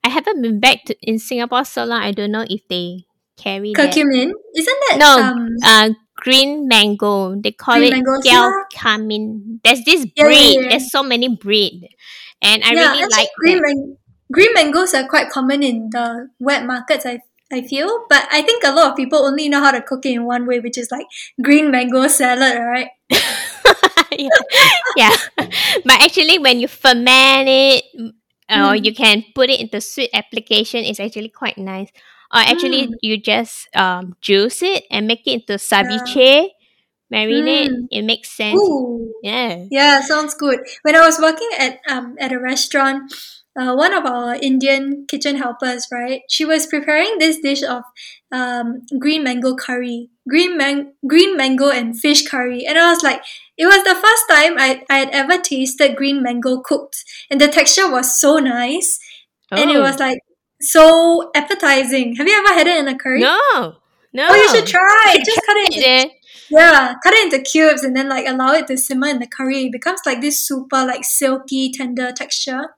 I 0.04 0.08
haven't 0.08 0.42
been 0.42 0.60
back 0.60 0.84
to 0.86 0.96
in 1.02 1.18
Singapore 1.18 1.64
so 1.64 1.84
long. 1.84 2.02
I 2.02 2.12
don't 2.12 2.32
know 2.32 2.46
if 2.48 2.62
they 2.68 3.06
carry 3.36 3.72
that. 3.74 3.94
Curcumin? 3.94 4.30
Isn't 4.56 4.80
that 4.90 4.96
No, 4.98 5.10
um 5.22 5.56
Uh, 5.62 5.90
green 6.16 6.66
mango. 6.68 7.34
They 7.38 7.52
call 7.52 7.82
it 7.82 7.94
Gyao 7.94 8.24
yeah. 8.24 8.50
kamin. 8.74 9.60
There's 9.62 9.82
this 9.84 10.06
Yeah, 10.16 10.24
breed. 10.26 10.54
yeah. 10.60 10.68
There's 10.70 10.90
so 10.90 11.02
many 11.02 11.28
breed, 11.30 11.88
and 12.42 12.62
I 12.64 12.72
really 12.74 13.06
like 13.10 13.30
green 13.38 13.58
that. 13.58 13.66
man- 13.66 13.96
green 14.32 14.52
mangoes 14.54 14.94
are 14.94 15.06
quite 15.06 15.30
common 15.30 15.62
in 15.62 15.90
the 15.90 16.30
wet 16.38 16.66
markets. 16.66 17.06
I 17.06 17.20
I 17.50 17.62
feel, 17.62 18.04
but 18.10 18.28
I 18.30 18.42
think 18.42 18.62
a 18.64 18.72
lot 18.76 18.90
of 18.92 18.96
people 18.96 19.24
only 19.24 19.48
know 19.48 19.60
how 19.64 19.70
to 19.72 19.80
cook 19.80 20.04
it 20.04 20.12
in 20.12 20.24
one 20.28 20.44
way, 20.46 20.60
which 20.60 20.76
is 20.76 20.90
like 20.92 21.06
green 21.40 21.70
mango 21.70 22.06
salad, 22.08 22.58
right? 22.60 22.90
yeah. 24.18 24.28
yeah. 24.96 25.16
But 25.84 26.02
actually, 26.02 26.38
when 26.38 26.60
you 26.60 26.68
ferment 26.68 27.48
it, 27.48 27.84
or 28.50 28.74
Mm. 28.76 28.84
you 28.84 28.94
can 28.94 29.24
put 29.34 29.50
it 29.50 29.60
into 29.60 29.80
sweet 29.80 30.10
application, 30.12 30.84
it's 30.84 31.00
actually 31.00 31.28
quite 31.28 31.58
nice. 31.58 31.88
Or 32.32 32.40
actually, 32.40 32.88
Mm. 32.88 32.94
you 33.02 33.16
just 33.20 33.68
um, 33.76 34.16
juice 34.20 34.62
it 34.62 34.84
and 34.90 35.06
make 35.06 35.26
it 35.26 35.32
into 35.44 35.54
ceviche, 35.60 36.48
marinate. 37.12 37.70
Mm. 37.70 37.88
It 37.90 38.02
makes 38.02 38.30
sense. 38.30 38.60
Ooh. 38.60 39.12
Yeah. 39.22 39.64
Yeah, 39.70 40.00
sounds 40.02 40.34
good. 40.34 40.60
When 40.82 40.96
I 40.96 41.00
was 41.04 41.18
working 41.20 41.48
at 41.58 41.80
um 41.88 42.16
at 42.20 42.32
a 42.32 42.38
restaurant 42.40 43.12
uh, 43.58 43.74
one 43.74 43.92
of 43.92 44.04
our 44.06 44.36
Indian 44.36 45.04
kitchen 45.08 45.36
helpers, 45.36 45.86
right? 45.92 46.22
She 46.28 46.44
was 46.44 46.66
preparing 46.66 47.18
this 47.18 47.38
dish 47.40 47.62
of 47.62 47.82
um, 48.30 48.82
green 48.98 49.24
mango 49.24 49.54
curry, 49.56 50.10
green 50.28 50.56
man- 50.56 50.92
green 51.06 51.36
mango 51.36 51.70
and 51.70 51.98
fish 51.98 52.26
curry, 52.26 52.64
and 52.66 52.78
I 52.78 52.90
was 52.90 53.02
like, 53.02 53.22
it 53.56 53.66
was 53.66 53.82
the 53.84 53.94
first 53.94 54.24
time 54.30 54.58
I 54.58 54.82
I 54.90 54.98
had 54.98 55.10
ever 55.10 55.38
tasted 55.38 55.96
green 55.96 56.22
mango 56.22 56.60
cooked, 56.60 57.04
and 57.30 57.40
the 57.40 57.48
texture 57.48 57.90
was 57.90 58.18
so 58.20 58.38
nice, 58.38 58.98
and 59.50 59.70
it 59.70 59.76
Oh. 59.76 59.82
was 59.82 59.98
like 59.98 60.20
so 60.60 61.30
appetizing. 61.34 62.16
Have 62.16 62.28
you 62.28 62.36
ever 62.38 62.54
had 62.54 62.66
it 62.66 62.78
in 62.78 62.88
a 62.88 62.96
curry? 62.98 63.20
No, 63.20 63.76
no. 64.12 64.28
Oh, 64.30 64.34
you 64.34 64.48
should 64.54 64.66
try. 64.66 65.16
Just 65.24 65.40
cut 65.46 65.56
it. 65.56 65.74
Into, 65.74 65.88
Yeah. 65.88 66.04
yeah, 66.50 66.94
cut 67.02 67.14
it 67.14 67.24
into 67.32 67.42
cubes 67.42 67.82
and 67.84 67.96
then 67.96 68.08
like 68.08 68.26
allow 68.26 68.52
it 68.54 68.66
to 68.68 68.76
simmer 68.76 69.08
in 69.08 69.18
the 69.18 69.26
curry. 69.26 69.66
It 69.66 69.72
becomes 69.72 70.00
like 70.06 70.20
this 70.20 70.46
super 70.46 70.84
like 70.84 71.04
silky 71.04 71.70
tender 71.72 72.12
texture. 72.12 72.74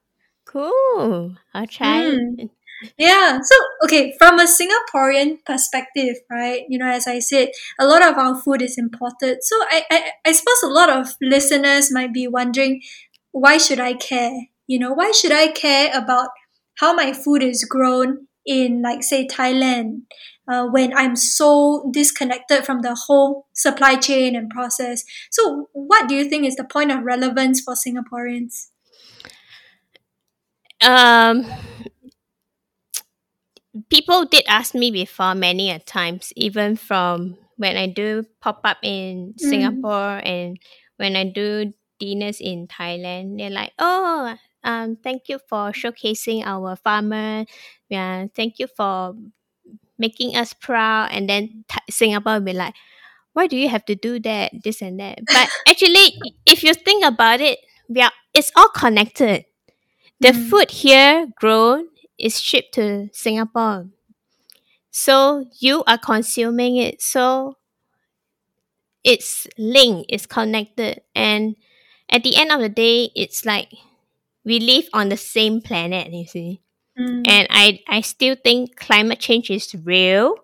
Cool. 0.51 1.37
I'll 1.55 1.67
try. 1.67 2.03
Mm. 2.03 2.51
Yeah. 2.99 3.39
So, 3.41 3.55
okay, 3.85 4.15
from 4.19 4.41
a 4.41 4.47
Singaporean 4.47 5.45
perspective, 5.45 6.17
right? 6.29 6.63
You 6.69 6.79
know, 6.79 6.91
as 6.91 7.07
I 7.07 7.21
said, 7.21 7.51
a 7.79 7.87
lot 7.87 8.05
of 8.05 8.17
our 8.19 8.41
food 8.41 8.61
is 8.61 8.77
imported. 8.77 9.45
So, 9.45 9.57
I, 9.71 9.85
I, 9.91 10.11
I 10.27 10.33
suppose 10.33 10.63
a 10.65 10.69
lot 10.69 10.91
of 10.91 11.15
listeners 11.21 11.93
might 11.93 12.13
be 12.13 12.27
wondering, 12.27 12.83
why 13.31 13.59
should 13.59 13.79
I 13.79 13.95
care? 13.95 14.33
You 14.67 14.81
know, 14.81 14.93
why 14.93 15.13
should 15.13 15.31
I 15.33 15.49
care 15.49 15.91
about 15.97 16.31
how 16.79 16.95
my 16.95 17.13
food 17.13 17.45
is 17.45 17.65
grown 17.65 18.27
in, 18.45 18.83
like, 18.83 19.05
say, 19.05 19.29
Thailand, 19.29 20.03
uh, 20.49 20.67
when 20.67 20.93
I'm 20.97 21.15
so 21.15 21.89
disconnected 21.93 22.65
from 22.65 22.81
the 22.81 22.97
whole 23.07 23.47
supply 23.53 23.97
chain 23.97 24.35
and 24.35 24.51
process? 24.51 25.05
So, 25.31 25.69
what 25.75 26.09
do 26.09 26.17
you 26.17 26.29
think 26.29 26.45
is 26.45 26.57
the 26.57 26.65
point 26.65 26.91
of 26.91 27.05
relevance 27.05 27.61
for 27.61 27.75
Singaporeans? 27.75 28.69
Um, 30.83 31.45
people 33.91 34.25
did 34.25 34.45
ask 34.49 34.75
me 34.75 34.91
before 34.91 35.35
many 35.35 35.71
a 35.71 35.79
times, 35.79 36.33
even 36.37 36.77
from 36.77 37.37
when 37.57 37.77
I 37.77 37.87
do 37.87 38.25
pop 38.41 38.61
up 38.65 38.79
in 38.83 39.35
Mm. 39.39 39.39
Singapore 39.39 40.21
and 40.25 40.59
when 40.97 41.17
I 41.17 41.25
do 41.25 41.73
dinners 41.99 42.41
in 42.41 42.67
Thailand. 42.67 43.39
They're 43.39 43.51
like, 43.51 43.73
"Oh, 43.79 44.35
um, 44.65 44.97
thank 44.97 45.29
you 45.29 45.39
for 45.49 45.73
showcasing 45.73 46.43
our 46.45 46.77
farmer. 46.77 47.45
Yeah, 47.89 48.27
thank 48.35 48.59
you 48.59 48.67
for 48.67 49.15
making 49.99 50.37
us 50.37 50.53
proud." 50.53 51.11
And 51.13 51.29
then 51.29 51.65
Th- 51.69 51.87
Singapore 51.91 52.35
will 52.41 52.49
be 52.53 52.55
like, 52.55 52.75
"Why 53.35 53.47
do 53.47 53.57
you 53.57 53.69
have 53.69 53.85
to 53.87 53.95
do 53.97 54.19
that? 54.21 54.53
This 54.65 54.83
and 54.83 55.01
that." 55.01 55.21
But 55.33 55.51
actually, 55.69 56.15
if 56.47 56.63
you 56.65 56.75
think 56.75 57.05
about 57.05 57.41
it, 57.41 57.59
we 57.89 58.01
are 58.03 58.13
it's 58.35 58.53
all 58.57 58.71
connected. 58.71 59.45
The 60.21 60.29
Mm. 60.33 60.49
food 60.51 60.71
here 60.71 61.27
grown 61.37 61.89
is 62.19 62.41
shipped 62.41 62.75
to 62.75 63.09
Singapore. 63.13 63.89
So 64.91 65.47
you 65.61 65.85
are 65.87 65.99
consuming 65.99 66.77
it. 66.77 67.01
So 67.03 67.57
it's 69.05 69.47
linked, 69.59 70.07
it's 70.11 70.27
connected. 70.27 71.03
And 71.15 71.57
at 72.11 72.23
the 72.23 72.37
end 72.37 72.53
of 72.53 72.61
the 72.61 72.69
day, 72.69 73.11
it's 73.15 73.45
like 73.45 73.73
we 74.45 74.59
live 74.61 74.89
on 74.93 75.09
the 75.09 75.17
same 75.17 75.61
planet, 75.61 76.13
you 76.13 76.27
see. 76.27 76.61
Mm. 76.99 77.29
And 77.29 77.49
I, 77.51 77.81
I 77.89 78.01
still 78.03 78.37
think 78.43 78.77
climate 78.77 79.21
change 79.21 79.51
is 79.51 79.75
real. 79.85 80.37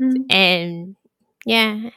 Mm. 0.00 0.26
And 0.30 0.96
yeah. 1.44 1.90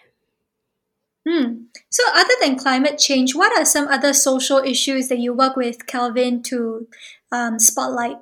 Hmm. 1.28 1.64
So, 1.90 2.04
other 2.14 2.34
than 2.42 2.58
climate 2.58 2.98
change, 2.98 3.36
what 3.36 3.58
are 3.58 3.66
some 3.66 3.88
other 3.88 4.14
social 4.14 4.58
issues 4.60 5.08
that 5.10 5.20
you 5.20 5.34
work 5.34 5.56
with 5.56 5.86
Calvin 5.86 6.42
to 6.44 6.88
um, 7.32 7.60
spotlight? 7.60 8.18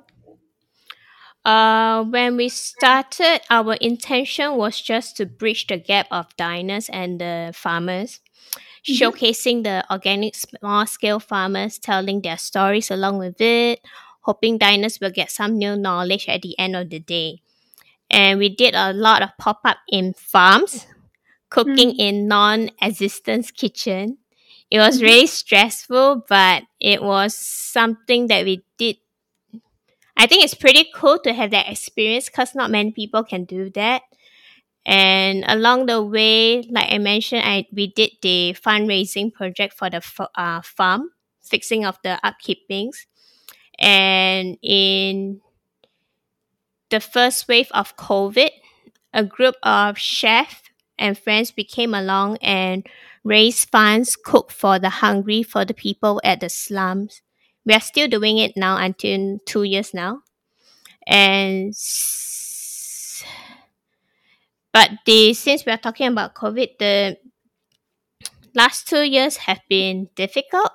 Uh, 1.44 2.04
when 2.04 2.36
we 2.36 2.48
started, 2.48 3.40
our 3.48 3.74
intention 3.74 4.56
was 4.56 4.80
just 4.80 5.16
to 5.16 5.26
bridge 5.26 5.66
the 5.66 5.78
gap 5.78 6.06
of 6.10 6.26
diners 6.36 6.88
and 6.90 7.20
the 7.20 7.52
farmers, 7.54 8.20
Mhm. 8.88 8.96
showcasing 8.98 9.64
the 9.64 9.84
organic 9.90 10.34
small 10.36 10.86
scale 10.86 11.20
farmers, 11.20 11.78
telling 11.78 12.22
their 12.22 12.38
stories 12.38 12.90
along 12.90 13.18
with 13.18 13.40
it, 13.40 13.80
hoping 14.22 14.58
diners 14.58 15.00
will 15.00 15.10
get 15.10 15.30
some 15.30 15.58
new 15.58 15.76
knowledge 15.76 16.28
at 16.28 16.42
the 16.42 16.58
end 16.58 16.76
of 16.76 16.90
the 16.90 17.00
day. 17.00 17.42
And 18.10 18.38
we 18.38 18.48
did 18.50 18.74
a 18.74 18.92
lot 18.92 19.22
of 19.22 19.30
pop 19.38 19.60
up 19.64 19.78
in 19.88 20.14
farms, 20.14 20.86
cooking 21.50 21.96
in 21.96 22.28
non 22.28 22.70
existent 22.80 23.54
kitchen. 23.56 24.18
It 24.70 24.78
was 24.78 25.00
Mhm. 25.00 25.02
really 25.02 25.26
stressful, 25.26 26.24
but 26.28 26.64
it 26.80 27.02
was 27.02 27.34
something 27.36 28.28
that 28.28 28.44
we 28.44 28.62
did 28.78 28.96
I 30.16 30.26
think 30.26 30.44
it's 30.44 30.54
pretty 30.54 30.88
cool 30.94 31.18
to 31.20 31.32
have 31.32 31.50
that 31.52 31.68
experience 31.70 32.26
because 32.28 32.54
not 32.54 32.70
many 32.70 32.90
people 32.90 33.22
can 33.22 33.44
do 33.44 33.70
that. 33.70 34.02
And 34.86 35.44
along 35.46 35.86
the 35.86 36.02
way, 36.02 36.62
like 36.70 36.92
I 36.92 36.98
mentioned, 36.98 37.42
I 37.44 37.66
we 37.72 37.88
did 37.88 38.12
the 38.22 38.54
fundraising 38.54 39.32
project 39.32 39.74
for 39.74 39.90
the 39.90 40.02
uh, 40.36 40.62
farm, 40.62 41.10
fixing 41.42 41.84
of 41.84 41.98
the 42.04 42.18
upkeepings. 42.24 43.06
And 43.78 44.58
in 44.62 45.40
the 46.90 47.00
first 47.00 47.48
wave 47.48 47.68
of 47.72 47.96
COVID, 47.96 48.50
a 49.12 49.24
group 49.24 49.54
of 49.62 49.98
chefs 49.98 50.62
and 50.98 51.18
friends 51.18 51.50
became 51.50 51.94
along 51.94 52.38
and 52.38 52.86
raised 53.24 53.68
funds, 53.70 54.16
cooked 54.16 54.52
for 54.52 54.78
the 54.78 54.90
hungry, 54.90 55.42
for 55.42 55.64
the 55.64 55.74
people 55.74 56.20
at 56.24 56.40
the 56.40 56.48
slums 56.48 57.22
we 57.66 57.74
are 57.74 57.80
still 57.80 58.08
doing 58.08 58.38
it 58.38 58.52
now 58.56 58.78
until 58.78 59.38
two 59.44 59.62
years 59.62 59.92
now 59.92 60.20
and 61.06 61.74
but 64.72 64.90
the 65.06 65.32
since 65.34 65.64
we 65.66 65.72
are 65.72 65.76
talking 65.78 66.08
about 66.08 66.34
covid 66.34 66.68
the 66.78 67.16
last 68.54 68.88
two 68.88 69.02
years 69.02 69.36
have 69.48 69.60
been 69.68 70.08
difficult 70.14 70.70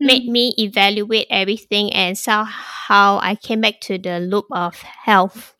made 0.00 0.24
Mm. 0.24 0.32
me 0.32 0.54
evaluate 0.58 1.26
everything 1.30 1.92
and 1.92 2.18
saw 2.18 2.44
how 2.44 3.18
i 3.18 3.34
came 3.36 3.60
back 3.62 3.80
to 3.80 3.98
the 3.98 4.20
loop 4.20 4.46
of 4.52 4.82
health 4.82 5.54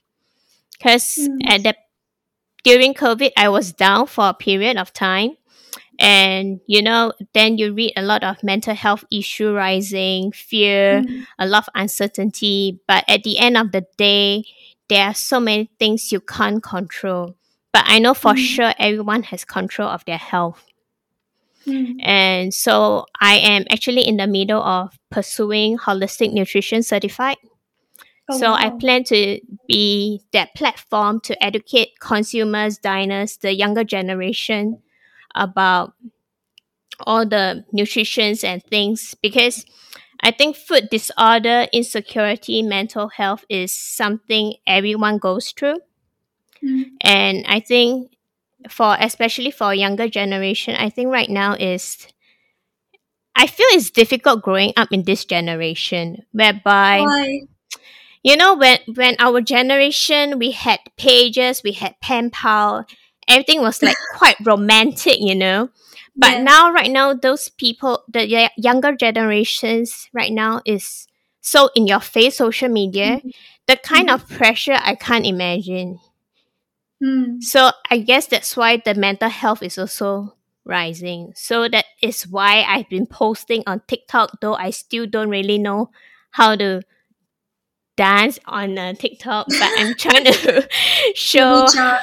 because 0.73 1.17
Mm. 1.19 1.39
at 1.47 1.63
the 1.65 1.75
during 2.69 2.93
covid 2.95 3.31
i 3.37 3.49
was 3.49 3.73
down 3.73 4.07
for 4.07 4.29
a 4.29 4.35
period 4.35 4.77
of 4.77 4.93
time 4.93 5.31
and 5.99 6.61
you 6.67 6.81
know 6.83 7.13
then 7.35 7.59
you 7.59 7.73
read 7.75 7.93
a 7.97 8.03
lot 8.03 8.23
of 8.23 8.43
mental 8.43 8.75
health 8.75 9.05
issue 9.11 9.53
rising 9.53 10.31
fear 10.33 11.03
Mm. 11.03 11.27
a 11.39 11.47
lot 11.47 11.63
of 11.67 11.69
uncertainty 11.75 12.79
but 12.87 13.03
at 13.09 13.23
the 13.23 13.39
end 13.39 13.57
of 13.57 13.73
the 13.73 13.85
day 13.97 14.45
there 14.89 15.07
are 15.07 15.15
so 15.15 15.41
many 15.41 15.71
things 15.79 16.13
you 16.13 16.21
can't 16.21 16.63
control 16.63 17.35
but 17.73 17.85
i 17.87 17.99
know 17.99 18.15
for 18.15 18.35
Mm. 18.35 18.39
sure 18.51 18.73
everyone 18.79 19.23
has 19.31 19.45
control 19.45 19.89
of 19.89 20.05
their 20.05 20.19
health 20.33 20.63
Mm. 21.67 21.97
and 22.01 22.55
so 22.55 23.05
i 23.21 23.35
am 23.37 23.65
actually 23.71 24.07
in 24.07 24.17
the 24.17 24.27
middle 24.27 24.63
of 24.63 24.97
pursuing 25.11 25.77
holistic 25.77 26.33
nutrition 26.33 26.83
certified 26.83 27.37
Oh, 28.29 28.39
so 28.39 28.53
I 28.53 28.71
plan 28.71 29.05
to 29.05 29.41
be 29.67 30.23
that 30.33 30.55
platform 30.55 31.21
to 31.21 31.43
educate 31.43 31.99
consumers, 32.01 32.79
diners, 32.79 33.39
the 33.39 33.55
younger 33.55 33.85
generation 33.85 34.83
about 35.35 35.95
all 37.01 37.27
the 37.27 37.65
nutritions 37.73 38.45
and 38.45 38.63
things 38.65 39.15
because 39.23 39.65
I 40.21 40.31
think 40.33 40.57
food 40.57 40.89
disorder, 40.91 41.67
insecurity, 41.73 42.63
mental 42.63 43.09
health 43.09 43.45
is 43.49 43.73
something 43.73 44.55
everyone 44.67 45.19
goes 45.19 45.53
through. 45.53 45.79
Mm. 46.63 46.85
And 47.03 47.45
I 47.47 47.61
think 47.61 48.13
for 48.69 48.97
especially 48.99 49.53
for 49.53 49.73
younger 49.73 50.09
generation, 50.09 50.75
I 50.75 50.91
think 50.91 51.11
right 51.11 51.31
now 51.31 51.55
is 51.55 52.09
I 53.37 53.47
feel 53.47 53.67
it's 53.71 53.91
difficult 53.91 54.43
growing 54.43 54.73
up 54.77 54.89
in 54.91 55.05
this 55.05 55.25
generation 55.25 56.25
whereby 56.33 57.03
Why? 57.07 57.41
You 58.23 58.37
know 58.37 58.55
when 58.55 58.79
when 58.95 59.17
our 59.19 59.41
generation 59.41 60.39
we 60.39 60.51
had 60.53 60.81
pages 60.97 61.63
we 61.63 61.73
had 61.73 61.95
pen 62.01 62.31
pal 62.31 62.87
everything 63.29 63.61
was 63.61 63.83
like 63.83 63.97
quite 64.17 64.37
romantic 64.45 65.17
you 65.21 65.35
know 65.35 65.69
but 66.17 66.39
Yeah. 66.39 66.43
now 66.43 66.73
right 66.73 66.91
now 66.91 67.15
those 67.15 67.49
people 67.49 68.03
the 68.09 68.27
y- 68.31 68.51
younger 68.57 68.93
generations 68.95 70.09
right 70.13 70.33
now 70.33 70.61
is 70.65 71.07
so 71.41 71.71
in 71.75 71.87
your 71.87 72.01
face 72.01 72.37
social 72.39 72.69
media 72.69 73.21
Mhm. 73.25 73.33
the 73.67 73.77
kind 73.77 74.09
Mhm. 74.09 74.15
of 74.15 74.29
pressure 74.29 74.79
i 74.83 74.95
can't 74.95 75.27
imagine 75.27 75.99
Mm. 77.03 77.41
so 77.41 77.71
i 77.91 77.99
guess 77.99 78.27
that's 78.27 78.57
why 78.57 78.77
the 78.77 78.93
mental 78.95 79.29
health 79.29 79.63
is 79.63 79.79
also 79.79 80.35
rising 80.65 81.33
so 81.37 81.69
that 81.69 81.85
is 82.03 82.27
why 82.27 82.63
i've 82.67 82.89
been 82.89 83.07
posting 83.07 83.63
on 83.69 83.81
tiktok 83.87 84.41
though 84.41 84.55
i 84.57 84.71
still 84.71 85.07
don't 85.07 85.31
really 85.31 85.59
know 85.59 85.91
how 86.33 86.57
to 86.57 86.83
dance 87.99 88.39
on 88.47 88.79
uh, 88.79 88.95
tiktok 88.95 89.47
but 89.49 89.71
i'm 89.79 89.95
trying 89.95 90.25
to 90.25 90.69
show 91.15 91.65
Reach 91.67 91.77
out. 91.77 92.01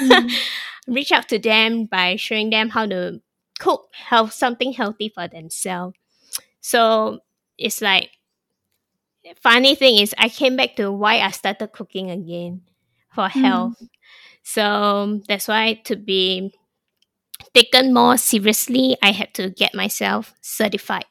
Mm. 0.00 0.30
reach 0.86 1.12
out 1.12 1.28
to 1.28 1.38
them 1.38 1.86
by 1.86 2.16
showing 2.16 2.50
them 2.50 2.68
how 2.68 2.84
to 2.86 3.20
cook 3.58 3.88
health 3.94 4.32
something 4.32 4.72
healthy 4.72 5.08
for 5.08 5.26
themselves 5.28 5.96
so 6.60 7.18
it's 7.58 7.80
like 7.80 8.10
funny 9.40 9.74
thing 9.74 9.98
is 9.98 10.14
I 10.18 10.28
came 10.28 10.56
back 10.56 10.76
to 10.76 10.90
why 10.90 11.20
I 11.20 11.30
started 11.30 11.68
cooking 11.72 12.10
again 12.10 12.62
for 13.14 13.28
Mm. 13.28 13.42
health. 13.42 13.82
So 14.42 15.20
that's 15.28 15.46
why 15.48 15.74
to 15.84 15.96
be 15.96 16.52
taken 17.54 17.94
more 17.94 18.16
seriously, 18.18 18.96
I 19.02 19.12
had 19.12 19.34
to 19.34 19.50
get 19.50 19.74
myself 19.74 20.34
certified. 20.40 21.04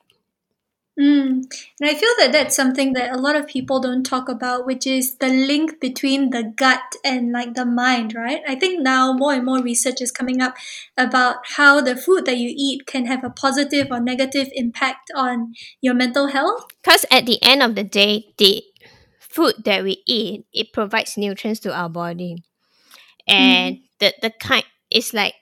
Mm. 1.01 1.45
And 1.79 1.89
I 1.89 1.95
feel 1.95 2.11
that 2.19 2.31
that's 2.31 2.55
something 2.55 2.93
that 2.93 3.11
a 3.11 3.17
lot 3.17 3.35
of 3.35 3.47
people 3.47 3.79
don't 3.79 4.03
talk 4.03 4.29
about, 4.29 4.67
which 4.67 4.85
is 4.85 5.15
the 5.15 5.29
link 5.29 5.79
between 5.79 6.29
the 6.29 6.43
gut 6.43 6.95
and 7.03 7.31
like 7.31 7.55
the 7.55 7.65
mind, 7.65 8.13
right? 8.13 8.41
I 8.47 8.53
think 8.53 8.83
now 8.83 9.11
more 9.11 9.33
and 9.33 9.43
more 9.43 9.63
research 9.63 9.99
is 9.99 10.11
coming 10.11 10.43
up 10.43 10.55
about 10.95 11.37
how 11.57 11.81
the 11.81 11.95
food 11.95 12.25
that 12.25 12.37
you 12.37 12.53
eat 12.55 12.85
can 12.85 13.07
have 13.07 13.23
a 13.23 13.31
positive 13.31 13.87
or 13.89 13.99
negative 13.99 14.49
impact 14.53 15.09
on 15.15 15.55
your 15.81 15.95
mental 15.95 16.27
health. 16.27 16.67
Because 16.83 17.03
at 17.09 17.25
the 17.25 17.41
end 17.41 17.63
of 17.63 17.73
the 17.73 17.83
day, 17.83 18.35
the 18.37 18.63
food 19.19 19.55
that 19.65 19.83
we 19.83 20.03
eat, 20.05 20.45
it 20.53 20.71
provides 20.71 21.17
nutrients 21.17 21.61
to 21.61 21.73
our 21.73 21.89
body. 21.89 22.43
And 23.27 23.79
the, 23.99 24.13
the 24.21 24.29
kind 24.29 24.65
is 24.91 25.15
like 25.15 25.33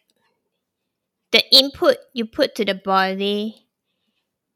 the 1.31 1.43
input 1.51 1.97
you 2.13 2.25
put 2.25 2.55
to 2.55 2.63
the 2.63 2.75
body, 2.75 3.65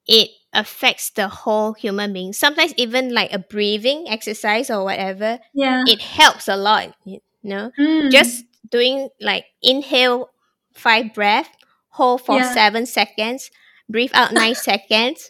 it 0.07 0.29
affects 0.53 1.09
the 1.11 1.27
whole 1.27 1.73
human 1.73 2.13
being. 2.13 2.33
Sometimes 2.33 2.73
even 2.77 3.13
like 3.13 3.33
a 3.33 3.39
breathing 3.39 4.05
exercise 4.07 4.69
or 4.69 4.83
whatever, 4.83 5.39
Yeah. 5.53 5.83
it 5.87 6.01
helps 6.01 6.47
a 6.47 6.55
lot. 6.55 6.93
You 7.05 7.19
know, 7.43 7.71
Mm. 7.79 8.11
just 8.11 8.45
doing 8.69 9.09
like 9.19 9.45
inhale 9.61 10.29
five 10.73 11.13
breath, 11.13 11.49
hold 11.89 12.21
for 12.25 12.37
Yeah. 12.37 12.53
seven 12.53 12.85
seconds, 12.85 13.51
breathe 13.89 14.11
out 14.13 14.31
nine 14.33 14.55
seconds. 14.69 15.29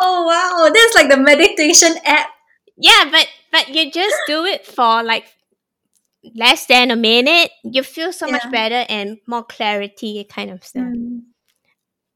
Oh 0.00 0.24
wow, 0.24 0.70
that's 0.74 0.94
like 0.94 1.08
the 1.08 1.16
meditation 1.16 1.96
app. 2.04 2.28
Yeah, 2.76 3.08
but 3.10 3.28
but 3.52 3.68
you 3.68 3.90
just 3.90 4.16
do 4.26 4.44
it 4.44 4.66
for 4.66 5.02
like 5.02 5.26
less 6.34 6.66
than 6.66 6.90
a 6.90 6.96
minute. 6.96 7.50
You 7.62 7.82
feel 7.82 8.12
so 8.12 8.26
much 8.26 8.42
better 8.50 8.84
and 8.88 9.18
more 9.26 9.44
clarity 9.44 10.24
kind 10.24 10.50
of 10.50 10.64
stuff. 10.64 10.84
Mm. 10.84 11.20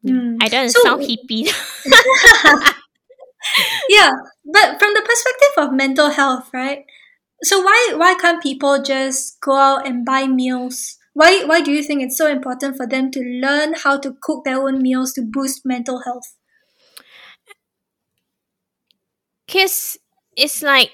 Mm. 0.06 0.36
I 0.40 0.48
don't 0.48 0.70
So- 0.70 0.82
sound 0.82 1.02
hippie. 1.02 1.50
yeah, 3.88 4.10
but 4.44 4.78
from 4.78 4.94
the 4.94 5.02
perspective 5.02 5.54
of 5.58 5.72
mental 5.72 6.10
health, 6.10 6.50
right? 6.52 6.84
So 7.42 7.60
why 7.62 7.94
why 7.96 8.14
can't 8.14 8.42
people 8.42 8.82
just 8.82 9.40
go 9.40 9.56
out 9.56 9.86
and 9.86 10.04
buy 10.04 10.26
meals? 10.26 10.98
Why 11.14 11.44
why 11.44 11.60
do 11.62 11.72
you 11.72 11.82
think 11.82 12.02
it's 12.02 12.18
so 12.18 12.28
important 12.28 12.76
for 12.76 12.86
them 12.86 13.10
to 13.12 13.20
learn 13.20 13.74
how 13.74 13.98
to 13.98 14.16
cook 14.22 14.44
their 14.44 14.62
own 14.62 14.82
meals 14.82 15.12
to 15.14 15.22
boost 15.22 15.66
mental 15.66 16.02
health? 16.04 16.34
Cause 19.48 19.98
it's 20.36 20.62
like 20.62 20.90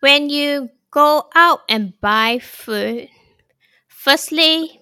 when 0.00 0.28
you 0.28 0.70
go 0.90 1.28
out 1.34 1.60
and 1.68 1.94
buy 2.00 2.38
food, 2.40 3.08
firstly, 3.88 4.81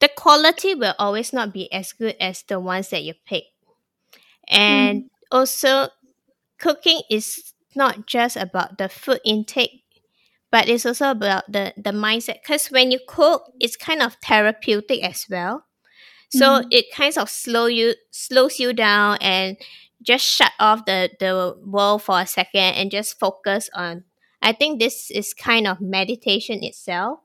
the 0.00 0.08
quality 0.08 0.74
will 0.74 0.94
always 0.98 1.32
not 1.32 1.52
be 1.52 1.72
as 1.72 1.92
good 1.92 2.16
as 2.20 2.42
the 2.42 2.60
ones 2.60 2.90
that 2.90 3.02
you 3.04 3.14
pick. 3.26 3.44
And 4.48 5.04
also, 5.30 5.88
cooking 6.58 7.02
is 7.10 7.54
not 7.76 8.06
just 8.06 8.36
about 8.36 8.78
the 8.78 8.88
food 8.88 9.20
intake, 9.24 9.82
but 10.50 10.68
it's 10.68 10.86
also 10.86 11.10
about 11.10 11.50
the, 11.52 11.74
the 11.76 11.90
mindset. 11.90 12.42
Because 12.42 12.68
when 12.68 12.90
you 12.90 12.98
cook, 13.06 13.44
it's 13.60 13.76
kind 13.76 14.02
of 14.02 14.16
therapeutic 14.22 15.02
as 15.04 15.26
well. 15.30 15.64
So 16.30 16.62
Mm. 16.62 16.66
it 16.70 16.86
kind 16.94 17.16
of 17.18 17.30
slow 17.30 17.66
you 17.66 17.94
slows 18.10 18.58
you 18.60 18.72
down 18.72 19.18
and 19.20 19.56
just 20.02 20.24
shut 20.26 20.52
off 20.60 20.84
the, 20.86 21.10
the 21.20 21.56
world 21.64 22.02
for 22.02 22.20
a 22.20 22.26
second 22.26 22.74
and 22.76 22.90
just 22.90 23.18
focus 23.18 23.70
on 23.74 24.04
I 24.42 24.52
think 24.52 24.80
this 24.80 25.10
is 25.10 25.34
kind 25.34 25.66
of 25.66 25.80
meditation 25.80 26.62
itself. 26.64 27.20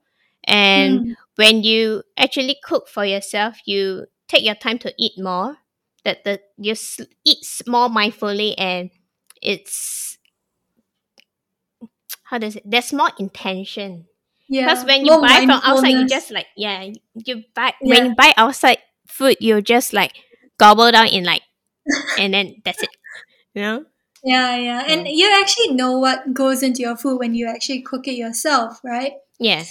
And 0.46 1.00
Mm. 1.00 1.16
when 1.36 1.62
you 1.62 2.02
actually 2.16 2.56
cook 2.64 2.88
for 2.88 3.04
yourself, 3.04 3.58
you 3.66 4.06
take 4.28 4.44
your 4.44 4.54
time 4.54 4.78
to 4.80 4.92
eat 4.98 5.12
more. 5.18 5.58
That 6.04 6.24
the 6.24 6.40
you 6.58 6.74
eat 7.24 7.46
more 7.66 7.88
mindfully, 7.88 8.54
and 8.58 8.90
it's 9.40 10.18
how 12.24 12.38
does 12.38 12.56
it? 12.56 12.62
There's 12.68 12.92
more 12.92 13.10
intention 13.18 14.06
Yeah. 14.48 14.66
because 14.66 14.84
when 14.84 15.04
you 15.04 15.12
more 15.12 15.20
buy 15.22 15.46
from 15.46 15.60
outside, 15.64 15.88
you 15.96 16.06
just 16.06 16.30
like 16.30 16.46
yeah, 16.56 16.92
you 17.14 17.44
buy 17.54 17.72
Yeah. 17.80 17.88
when 17.88 18.04
you 18.06 18.14
buy 18.14 18.32
outside 18.36 18.78
food, 19.08 19.36
you 19.40 19.60
just 19.62 19.92
like 19.92 20.12
gobble 20.58 20.90
down 20.92 21.08
in 21.08 21.24
like, 21.24 21.42
and 22.18 22.34
then 22.34 22.60
that's 22.64 22.82
it. 22.82 22.90
You 23.54 23.62
know? 23.62 23.84
Yeah, 24.24 24.56
yeah. 24.56 24.84
And 24.88 25.06
you 25.06 25.30
actually 25.40 25.74
know 25.74 25.98
what 25.98 26.32
goes 26.32 26.62
into 26.62 26.80
your 26.80 26.96
food 26.96 27.18
when 27.18 27.34
you 27.34 27.46
actually 27.46 27.82
cook 27.82 28.08
it 28.08 28.16
yourself, 28.16 28.80
right? 28.82 29.12
Yeah. 29.38 29.64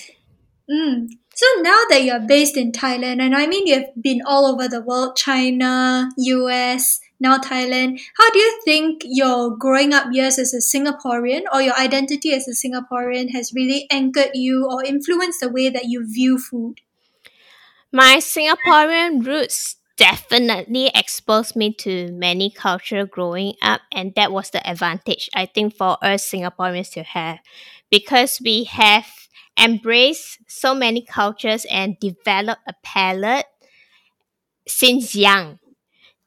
Mm. 0.69 1.09
So 1.35 1.45
now 1.61 1.79
that 1.89 2.03
you're 2.03 2.19
based 2.19 2.57
in 2.57 2.71
Thailand, 2.71 3.21
and 3.21 3.35
I 3.35 3.47
mean 3.47 3.67
you've 3.67 3.89
been 3.99 4.21
all 4.25 4.45
over 4.45 4.67
the 4.67 4.81
world, 4.81 5.15
China, 5.15 6.09
US, 6.17 6.99
now 7.19 7.37
Thailand, 7.37 7.99
how 8.17 8.29
do 8.31 8.39
you 8.39 8.61
think 8.63 9.01
your 9.05 9.57
growing 9.57 9.93
up 9.93 10.07
years 10.11 10.37
as 10.37 10.53
a 10.53 10.57
Singaporean 10.57 11.43
or 11.51 11.61
your 11.61 11.75
identity 11.75 12.33
as 12.33 12.47
a 12.47 12.51
Singaporean 12.51 13.31
has 13.31 13.53
really 13.53 13.87
anchored 13.91 14.31
you 14.33 14.67
or 14.69 14.83
influenced 14.83 15.39
the 15.41 15.49
way 15.49 15.69
that 15.69 15.85
you 15.85 16.05
view 16.05 16.37
food? 16.37 16.81
My 17.91 18.17
Singaporean 18.17 19.25
roots 19.25 19.77
definitely 19.97 20.91
exposed 20.95 21.55
me 21.55 21.73
to 21.73 22.11
many 22.11 22.49
culture 22.49 23.05
growing 23.05 23.53
up, 23.61 23.81
and 23.91 24.13
that 24.15 24.31
was 24.31 24.49
the 24.49 24.67
advantage 24.69 25.29
I 25.33 25.45
think 25.45 25.75
for 25.75 25.97
us 26.01 26.29
Singaporeans 26.29 26.91
to 26.93 27.03
have 27.03 27.39
because 27.89 28.41
we 28.43 28.65
have 28.65 29.05
embraced 29.59 30.39
so 30.47 30.73
many 30.73 31.03
cultures 31.03 31.65
and 31.69 31.97
develop 31.99 32.59
a 32.67 32.73
palate 32.83 33.45
since 34.67 35.15
young, 35.15 35.59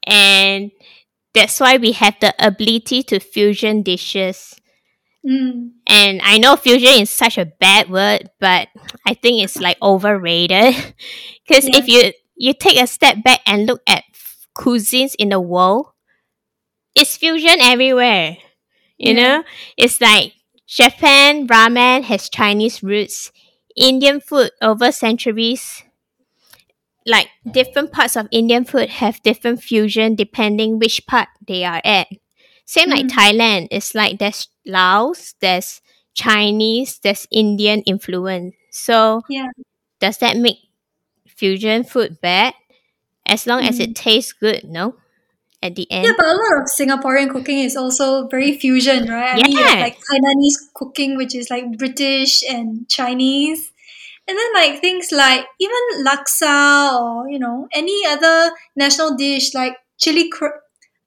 and 0.06 0.70
that's 1.34 1.60
why 1.60 1.76
we 1.76 1.92
have 1.92 2.16
the 2.20 2.34
ability 2.38 3.02
to 3.04 3.20
fusion 3.20 3.82
dishes. 3.82 4.54
Mm. 5.26 5.70
And 5.86 6.20
I 6.22 6.38
know 6.38 6.56
fusion 6.56 7.02
is 7.02 7.10
such 7.10 7.38
a 7.38 7.46
bad 7.46 7.90
word, 7.90 8.30
but 8.40 8.68
I 9.06 9.14
think 9.14 9.42
it's 9.42 9.58
like 9.60 9.78
overrated. 9.82 10.74
Because 11.46 11.68
Yeah. 11.68 11.78
if 11.78 11.88
you 11.88 12.12
you 12.36 12.52
take 12.54 12.80
a 12.80 12.86
step 12.86 13.22
back 13.24 13.40
and 13.46 13.66
look 13.66 13.80
at 13.86 14.04
cuisines 14.56 15.14
in 15.18 15.30
the 15.30 15.40
world, 15.40 15.88
it's 16.94 17.16
fusion 17.16 17.60
everywhere. 17.60 18.38
You 18.98 19.14
Yeah. 19.14 19.14
know, 19.14 19.44
it's 19.76 20.00
like 20.00 20.34
Japan 20.68 21.46
ramen 21.48 22.04
has 22.04 22.28
Chinese 22.28 22.82
roots. 22.82 23.32
Indian 23.76 24.20
food 24.20 24.50
over 24.62 24.92
centuries, 24.92 25.82
like 27.06 27.28
different 27.50 27.92
parts 27.92 28.16
of 28.16 28.26
Indian 28.30 28.64
food 28.64 28.88
have 28.88 29.22
different 29.22 29.62
fusion 29.62 30.14
depending 30.14 30.78
which 30.78 31.06
part 31.06 31.28
they 31.46 31.64
are 31.64 31.80
at. 31.84 32.08
Same 32.64 32.90
like 32.90 33.06
Mm. 33.06 33.10
Thailand, 33.10 33.68
it's 33.70 33.94
like 33.94 34.18
there's 34.18 34.48
Laos, 34.66 35.34
there's 35.40 35.80
Chinese, 36.14 36.98
there's 36.98 37.26
Indian 37.30 37.82
influence. 37.82 38.54
So 38.70 39.22
Yeah. 39.28 39.48
does 40.00 40.18
that 40.18 40.36
make 40.36 40.58
fusion 41.26 41.84
food 41.84 42.20
bad? 42.20 42.54
As 43.26 43.46
long 43.46 43.62
as 43.62 43.80
it 43.80 43.94
tastes 43.94 44.32
good, 44.32 44.64
no? 44.64 44.96
At 45.66 45.74
the 45.74 45.90
end. 45.90 46.06
Yeah, 46.06 46.14
but 46.16 46.26
a 46.30 46.36
lot 46.38 46.62
of 46.62 46.70
Singaporean 46.70 47.26
cooking 47.28 47.58
is 47.58 47.74
also 47.74 48.28
very 48.30 48.54
fusion, 48.54 49.10
right? 49.10 49.34
I 49.34 49.42
mean, 49.42 49.50
you 49.50 49.58
have 49.66 49.82
Yeah. 49.82 49.82
like 49.90 49.98
Hainanese 50.06 50.70
cooking, 50.78 51.16
which 51.18 51.34
is 51.34 51.50
like 51.50 51.66
British 51.76 52.46
and 52.46 52.86
Chinese. 52.88 53.72
And 54.28 54.38
then 54.38 54.50
like 54.54 54.80
things 54.80 55.10
like 55.10 55.42
even 55.58 56.06
laksa 56.06 56.94
or, 57.02 57.26
you 57.30 57.38
know, 57.42 57.66
any 57.74 58.06
other 58.06 58.52
national 58.76 59.16
dish 59.16 59.54
like 59.54 59.74
chili 59.98 60.28
crab. 60.30 60.54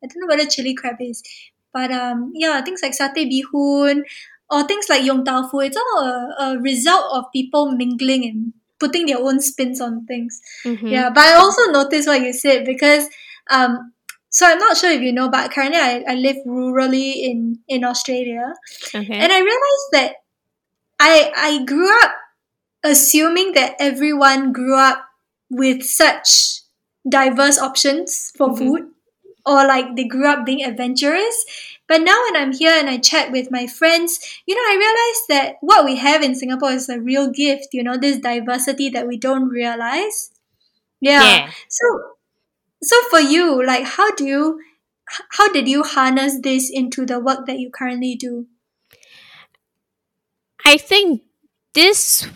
I 0.04 0.08
don't 0.08 0.20
know 0.24 0.28
whether 0.28 0.44
chili 0.50 0.74
crab 0.76 1.00
is. 1.00 1.24
But 1.72 1.92
um, 1.92 2.32
yeah, 2.36 2.60
things 2.62 2.82
like 2.84 2.96
satay 2.98 3.28
bihun 3.32 4.04
or 4.50 4.64
things 4.68 4.90
like 4.90 5.04
yong 5.08 5.24
tau 5.24 5.48
fu. 5.48 5.60
It's 5.60 5.78
all 5.78 6.04
a, 6.04 6.16
a 6.40 6.48
result 6.60 7.06
of 7.16 7.32
people 7.32 7.72
mingling 7.72 8.24
and 8.28 8.54
putting 8.80 9.06
their 9.06 9.20
own 9.20 9.40
spins 9.40 9.80
on 9.80 10.06
things. 10.08 10.40
Mhm. 10.66 10.90
Yeah, 10.90 11.10
but 11.12 11.24
I 11.24 11.34
also 11.40 11.72
noticed 11.72 12.08
what 12.08 12.22
you 12.24 12.34
said 12.34 12.66
because 12.66 13.08
um 13.52 13.92
so 14.40 14.48
I'm 14.48 14.60
not 14.60 14.78
sure 14.78 14.92
if 14.92 15.02
you 15.02 15.12
know, 15.12 15.30
but 15.30 15.52
currently 15.52 15.80
I, 15.80 16.04
I 16.08 16.16
live 16.16 16.38
rurally 16.48 17.24
in, 17.30 17.60
in 17.68 17.84
Australia. 17.84 18.54
Okay. 18.96 19.14
And 19.24 19.32
I 19.32 19.40
realized 19.40 19.90
that 19.94 20.16
I 21.00 21.32
I 21.36 21.66
grew 21.66 21.90
up 22.04 22.12
assuming 22.84 23.54
that 23.54 23.76
everyone 23.80 24.52
grew 24.54 24.76
up 24.78 25.04
with 25.50 25.84
such 25.84 26.62
diverse 27.08 27.58
options 27.60 28.32
for 28.38 28.50
Mhm. 28.50 28.58
food 28.60 28.82
or 29.46 29.66
like 29.66 29.96
they 29.96 30.06
grew 30.06 30.28
up 30.28 30.46
being 30.46 30.64
adventurous. 30.64 31.46
But 31.88 32.02
now 32.02 32.18
when 32.26 32.38
I'm 32.42 32.54
here 32.54 32.72
and 32.78 32.90
I 32.90 32.98
chat 32.98 33.32
with 33.32 33.52
my 33.52 33.68
friends, 33.68 34.20
you 34.46 34.56
know, 34.56 34.62
I 34.62 34.76
realize 34.78 35.22
that 35.30 35.58
what 35.62 35.86
we 35.86 35.96
have 35.98 36.22
in 36.24 36.36
Singapore 36.36 36.72
is 36.72 36.90
a 36.90 37.00
real 37.00 37.30
gift, 37.32 37.70
you 37.74 37.84
know, 37.84 37.98
this 37.98 38.18
diversity 38.20 38.90
that 38.92 39.08
we 39.08 39.18
don't 39.18 39.50
realize. 39.50 40.32
Yeah. 41.02 41.24
yeah. 41.24 41.52
So 41.70 41.86
so 42.82 42.96
for 43.10 43.20
you, 43.22 43.66
like 43.66 43.86
how 43.86 44.12
do 44.16 44.26
you 44.26 44.60
how 45.32 45.52
did 45.52 45.68
you 45.68 45.84
harness 45.84 46.40
this 46.42 46.70
into 46.72 47.06
the 47.06 47.20
work 47.20 47.46
that 47.48 47.60
you 47.60 47.70
currently 47.72 48.16
do? 48.16 48.48
I 50.66 50.78
think 50.78 51.24
this 51.74 52.28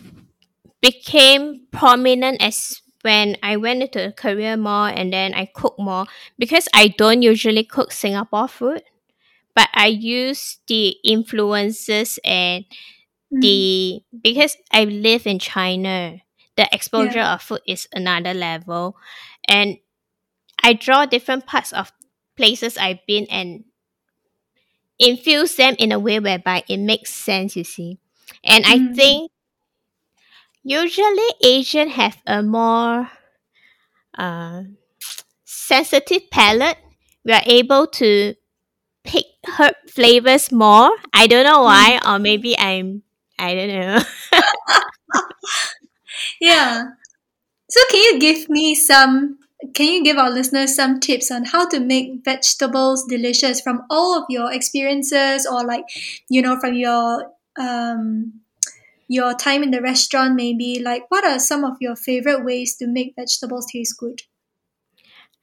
became 0.81 1.67
prominent 1.71 2.41
as 2.41 2.81
when 3.01 3.37
I 3.43 3.57
went 3.57 3.83
into 3.83 4.07
a 4.07 4.11
career 4.11 4.57
more 4.57 4.89
and 4.89 5.13
then 5.13 5.33
I 5.33 5.45
cook 5.53 5.75
more 5.79 6.05
because 6.39 6.67
I 6.73 6.89
don't 6.89 7.21
usually 7.21 7.63
cook 7.63 7.91
Singapore 7.91 8.47
food, 8.47 8.83
but 9.55 9.69
I 9.73 9.87
use 9.87 10.59
the 10.67 10.95
influences 11.03 12.19
and 12.25 12.65
Mm. 13.33 13.41
the 13.41 14.01
because 14.23 14.57
I 14.71 14.85
live 14.85 15.27
in 15.27 15.39
China, 15.39 16.21
the 16.55 16.67
exposure 16.71 17.21
of 17.21 17.41
food 17.41 17.61
is 17.67 17.87
another 17.93 18.33
level, 18.33 18.97
and 19.47 19.77
I 20.63 20.73
draw 20.73 21.05
different 21.05 21.45
parts 21.45 21.73
of 21.73 21.91
places 22.37 22.77
I've 22.77 23.05
been 23.07 23.27
and 23.29 23.65
infuse 24.99 25.55
them 25.55 25.75
in 25.79 25.91
a 25.91 25.99
way 25.99 26.19
whereby 26.19 26.63
it 26.67 26.77
makes 26.77 27.13
sense. 27.13 27.55
You 27.55 27.63
see, 27.63 27.99
and 28.43 28.63
I 28.65 28.79
Mm. 28.79 28.95
think 28.95 29.31
usually 30.63 31.27
Asian 31.43 31.89
have 31.89 32.17
a 32.27 32.41
more 32.43 33.09
uh, 34.17 34.63
sensitive 35.45 36.29
palate. 36.31 36.77
We 37.25 37.33
are 37.33 37.43
able 37.45 37.87
to 37.99 38.35
pick 39.03 39.25
herb 39.57 39.75
flavors 39.89 40.51
more. 40.51 40.91
I 41.13 41.27
don't 41.27 41.45
know 41.45 41.63
why, 41.63 41.99
or 42.05 42.19
maybe 42.19 42.57
I'm 42.57 43.03
I 43.39 43.55
don't 43.55 43.69
know. 43.69 43.99
Yeah. 46.41 46.83
So 47.69 47.81
can 47.91 47.99
you 48.01 48.19
give 48.19 48.49
me 48.49 48.75
some 48.75 49.39
can 49.73 49.87
you 49.87 50.03
give 50.03 50.17
our 50.17 50.29
listeners 50.29 50.75
some 50.75 50.99
tips 50.99 51.31
on 51.31 51.45
how 51.45 51.67
to 51.67 51.79
make 51.79 52.23
vegetables 52.23 53.05
delicious 53.05 53.61
from 53.61 53.83
all 53.89 54.17
of 54.17 54.25
your 54.29 54.51
experiences 54.51 55.45
or 55.45 55.63
like 55.63 55.85
you 56.29 56.41
know 56.41 56.59
from 56.59 56.73
your 56.73 57.31
um 57.59 58.33
your 59.07 59.33
time 59.33 59.63
in 59.63 59.71
the 59.71 59.81
restaurant 59.81 60.35
maybe 60.35 60.81
like 60.83 61.03
what 61.09 61.25
are 61.25 61.39
some 61.39 61.63
of 61.63 61.77
your 61.79 61.95
favorite 61.95 62.43
ways 62.43 62.75
to 62.77 62.87
make 62.87 63.13
vegetables 63.15 63.67
taste 63.71 63.97
good? 63.99 64.21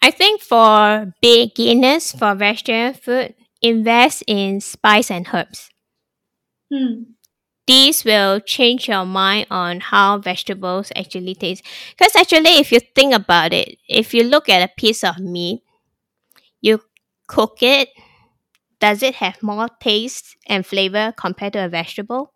I 0.02 0.10
think 0.10 0.40
for 0.40 1.12
beginners 1.20 2.12
for 2.12 2.34
vegetarian 2.34 2.94
food, 2.94 3.34
invest 3.60 4.24
in 4.26 4.60
spice 4.60 5.10
and 5.10 5.26
herbs. 5.32 5.70
Hmm. 6.72 7.02
These 7.70 8.04
will 8.04 8.40
change 8.40 8.88
your 8.88 9.06
mind 9.06 9.46
on 9.48 9.78
how 9.78 10.18
vegetables 10.18 10.90
actually 10.96 11.36
taste. 11.36 11.62
Because 11.96 12.16
actually, 12.16 12.58
if 12.58 12.72
you 12.72 12.80
think 12.80 13.14
about 13.14 13.52
it, 13.52 13.78
if 13.88 14.12
you 14.12 14.24
look 14.24 14.48
at 14.48 14.68
a 14.68 14.74
piece 14.76 15.04
of 15.04 15.20
meat, 15.20 15.62
you 16.60 16.80
cook 17.28 17.58
it, 17.62 17.90
does 18.80 19.04
it 19.04 19.14
have 19.22 19.40
more 19.40 19.68
taste 19.80 20.36
and 20.48 20.66
flavor 20.66 21.14
compared 21.16 21.52
to 21.52 21.64
a 21.64 21.68
vegetable? 21.68 22.32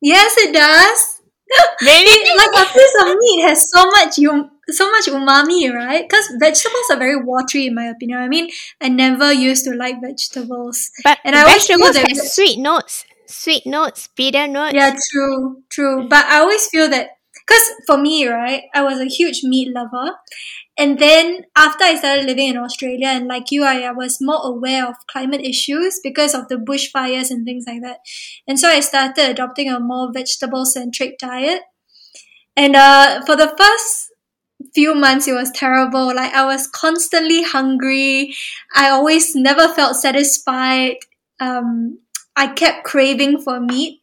Yes 0.00 0.34
it 0.38 0.52
does. 0.52 1.20
Really? 1.82 2.36
like 2.36 2.66
a 2.66 2.72
piece 2.72 2.94
of 3.02 3.16
meat 3.16 3.42
has 3.46 3.70
so 3.70 3.84
much 3.90 4.18
um, 4.24 4.50
so 4.70 4.90
much 4.90 5.06
umami, 5.06 5.72
right? 5.72 6.02
Because 6.08 6.26
vegetables 6.40 6.90
are 6.90 6.98
very 6.98 7.22
watery, 7.22 7.66
in 7.66 7.76
my 7.76 7.84
opinion. 7.84 8.18
I 8.18 8.26
mean, 8.26 8.48
I 8.80 8.88
never 8.88 9.32
used 9.32 9.64
to 9.66 9.74
like 9.74 10.00
vegetables. 10.00 10.90
But 11.04 11.18
And 11.24 11.36
I 11.36 11.42
always 11.42 11.66
feel 11.66 11.78
vegetables 11.78 11.94
that 11.94 12.16
have 12.16 12.26
sweet 12.26 12.58
notes, 12.58 13.04
sweet 13.26 13.66
notes, 13.66 14.08
bitter 14.16 14.46
notes. 14.46 14.74
Yeah, 14.74 14.96
true, 15.10 15.62
true. 15.70 16.08
But 16.08 16.24
I 16.26 16.38
always 16.40 16.66
feel 16.68 16.88
that 16.90 17.10
because 17.34 17.62
for 17.86 17.98
me, 17.98 18.26
right, 18.26 18.62
I 18.74 18.82
was 18.82 19.00
a 19.00 19.06
huge 19.06 19.42
meat 19.42 19.72
lover, 19.74 20.12
and 20.78 20.98
then 20.98 21.44
after 21.56 21.84
I 21.84 21.96
started 21.96 22.26
living 22.26 22.48
in 22.48 22.56
Australia, 22.56 23.08
and 23.08 23.26
like 23.26 23.50
you, 23.50 23.64
I, 23.64 23.80
I 23.80 23.92
was 23.92 24.18
more 24.20 24.40
aware 24.44 24.86
of 24.88 24.96
climate 25.10 25.40
issues 25.42 26.00
because 26.02 26.34
of 26.34 26.48
the 26.48 26.56
bushfires 26.56 27.30
and 27.30 27.44
things 27.44 27.64
like 27.66 27.82
that, 27.82 27.98
and 28.46 28.58
so 28.58 28.68
I 28.68 28.80
started 28.80 29.30
adopting 29.30 29.70
a 29.70 29.80
more 29.80 30.10
vegetable 30.12 30.64
centric 30.64 31.18
diet. 31.18 31.62
And 32.56 32.76
uh, 32.76 33.24
for 33.24 33.36
the 33.36 33.54
first 33.58 34.10
few 34.74 34.94
months, 34.94 35.28
it 35.28 35.32
was 35.34 35.50
terrible. 35.50 36.14
Like 36.14 36.32
I 36.32 36.44
was 36.44 36.66
constantly 36.66 37.42
hungry. 37.42 38.34
I 38.74 38.90
always 38.90 39.34
never 39.34 39.68
felt 39.68 39.96
satisfied. 39.96 40.96
Um, 41.40 41.98
I 42.36 42.48
kept 42.48 42.84
craving 42.84 43.40
for 43.40 43.60
meat. 43.60 44.00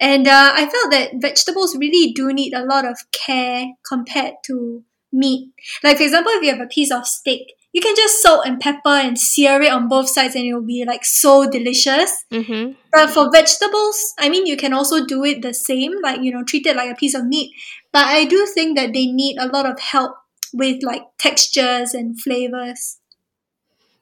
And 0.00 0.26
uh, 0.26 0.52
I 0.54 0.66
felt 0.66 0.90
that 0.90 1.10
vegetables 1.20 1.76
really 1.76 2.12
do 2.12 2.32
need 2.32 2.54
a 2.54 2.64
lot 2.64 2.84
of 2.84 2.98
care 3.12 3.66
compared 3.88 4.34
to 4.46 4.82
meat. 5.12 5.52
Like, 5.84 5.98
for 5.98 6.02
example, 6.02 6.32
if 6.32 6.42
you 6.42 6.50
have 6.50 6.60
a 6.60 6.66
piece 6.66 6.90
of 6.90 7.06
steak, 7.06 7.54
you 7.72 7.80
can 7.80 7.94
just 7.96 8.20
salt 8.20 8.46
and 8.46 8.60
pepper 8.60 8.88
and 8.88 9.18
sear 9.18 9.62
it 9.62 9.72
on 9.72 9.88
both 9.88 10.08
sides 10.08 10.34
and 10.34 10.44
it 10.44 10.52
will 10.52 10.66
be 10.66 10.84
like 10.86 11.04
so 11.04 11.48
delicious. 11.48 12.24
Mm-hmm. 12.30 12.72
But 12.92 13.10
for 13.10 13.30
vegetables, 13.30 14.12
I 14.18 14.28
mean, 14.28 14.46
you 14.46 14.56
can 14.56 14.74
also 14.74 15.06
do 15.06 15.24
it 15.24 15.40
the 15.40 15.54
same, 15.54 15.92
like, 16.02 16.20
you 16.20 16.32
know, 16.32 16.44
treat 16.44 16.66
it 16.66 16.76
like 16.76 16.90
a 16.90 16.94
piece 16.94 17.14
of 17.14 17.24
meat. 17.24 17.50
But 17.92 18.06
I 18.06 18.24
do 18.24 18.46
think 18.46 18.76
that 18.76 18.92
they 18.92 19.06
need 19.06 19.38
a 19.38 19.46
lot 19.46 19.64
of 19.64 19.80
help 19.80 20.16
with 20.52 20.82
like 20.82 21.02
textures 21.18 21.94
and 21.94 22.20
flavors. 22.20 22.98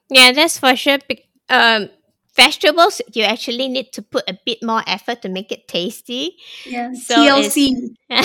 Yeah, 0.09 0.33
that's 0.33 0.59
for 0.59 0.75
sure. 0.75 0.99
Um, 1.47 1.89
vegetables, 2.35 3.01
you 3.13 3.23
actually 3.23 3.67
need 3.67 3.91
to 3.93 4.01
put 4.01 4.23
a 4.29 4.37
bit 4.45 4.59
more 4.63 4.83
effort 4.87 5.21
to 5.23 5.29
make 5.29 5.51
it 5.51 5.67
tasty. 5.67 6.37
Yeah, 6.65 6.93
So 6.93 7.15
TLC. 7.15 7.95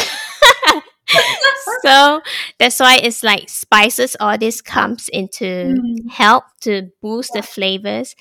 so 1.82 2.20
that's 2.58 2.80
why 2.80 2.96
it's 2.96 3.22
like 3.22 3.48
spices 3.48 4.16
all 4.20 4.36
this 4.38 4.60
comes 4.60 5.08
into 5.08 5.46
Mm. 5.78 6.10
help 6.10 6.44
to 6.62 6.90
boost 7.00 7.32
the 7.34 7.42
flavors 7.42 8.14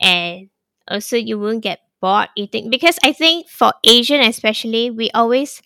and 0.00 0.48
also 0.88 1.16
you 1.16 1.38
won't 1.38 1.62
get 1.62 1.80
bored 2.00 2.28
eating 2.36 2.70
because 2.70 2.98
i 3.04 3.12
think 3.12 3.48
for 3.48 3.72
asian 3.84 4.20
especially 4.20 4.90
we 4.90 5.10
always 5.14 5.62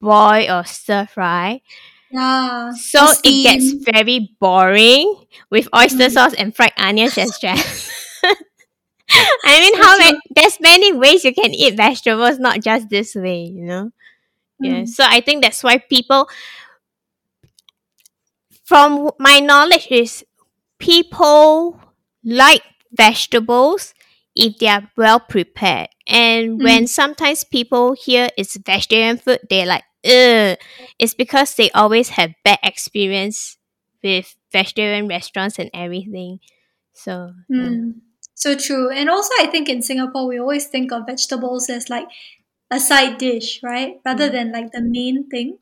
boil 0.00 0.44
or 0.50 0.64
stir 0.64 1.06
fry 1.06 1.60
Yeah. 2.10 2.72
so 2.72 3.08
it 3.24 3.42
gets 3.42 3.72
very 3.90 4.36
boring 4.40 5.14
with 5.50 5.68
oyster 5.74 6.08
Mm. 6.08 6.12
sauce 6.12 6.34
and 6.34 6.54
fried 6.54 6.72
onions 6.76 7.16
as 7.18 7.38
just 7.42 7.90
I 9.44 9.60
mean, 9.60 9.76
how 9.82 9.98
many? 9.98 10.18
There's 10.34 10.60
many 10.60 10.92
ways 10.92 11.24
you 11.24 11.34
can 11.34 11.54
eat 11.54 11.76
vegetables, 11.76 12.38
not 12.38 12.62
just 12.62 12.88
this 12.88 13.14
way. 13.14 13.44
You 13.44 13.64
know. 13.64 13.90
Yeah. 14.60 14.82
Mm. 14.82 14.88
So 14.88 15.04
I 15.06 15.20
think 15.20 15.42
that's 15.42 15.62
why 15.62 15.78
people, 15.78 16.28
from 18.64 19.10
my 19.18 19.40
knowledge, 19.40 19.88
is 19.90 20.24
people 20.78 21.80
like 22.24 22.62
vegetables 22.92 23.94
if 24.34 24.58
they 24.58 24.68
are 24.68 24.90
well 24.96 25.20
prepared. 25.20 25.88
And 26.06 26.62
when 26.62 26.86
sometimes 26.86 27.44
people 27.44 27.94
hear 27.94 28.28
it's 28.36 28.56
vegetarian 28.56 29.18
food, 29.18 29.40
they're 29.48 29.66
like, 29.66 29.84
ugh. 30.04 30.58
It's 30.98 31.14
because 31.14 31.54
they 31.54 31.70
always 31.70 32.10
have 32.10 32.32
bad 32.44 32.58
experience 32.62 33.58
with 34.02 34.36
vegetarian 34.52 35.08
restaurants 35.08 35.58
and 35.58 35.70
everything. 35.74 36.40
So. 36.92 37.32
Mm. 37.50 38.00
So 38.36 38.54
true. 38.56 38.90
And 38.90 39.10
also, 39.10 39.30
I 39.40 39.48
think 39.48 39.68
in 39.68 39.82
Singapore, 39.82 40.28
we 40.28 40.38
always 40.38 40.66
think 40.68 40.92
of 40.92 41.06
vegetables 41.06 41.68
as 41.70 41.90
like 41.90 42.08
a 42.70 42.80
side 42.80 43.18
dish, 43.18 43.60
right? 43.62 44.00
Rather 44.06 44.28
Mm. 44.28 44.32
than 44.32 44.52
like 44.52 44.72
the 44.72 44.82
main 44.82 45.28
thing. 45.30 45.58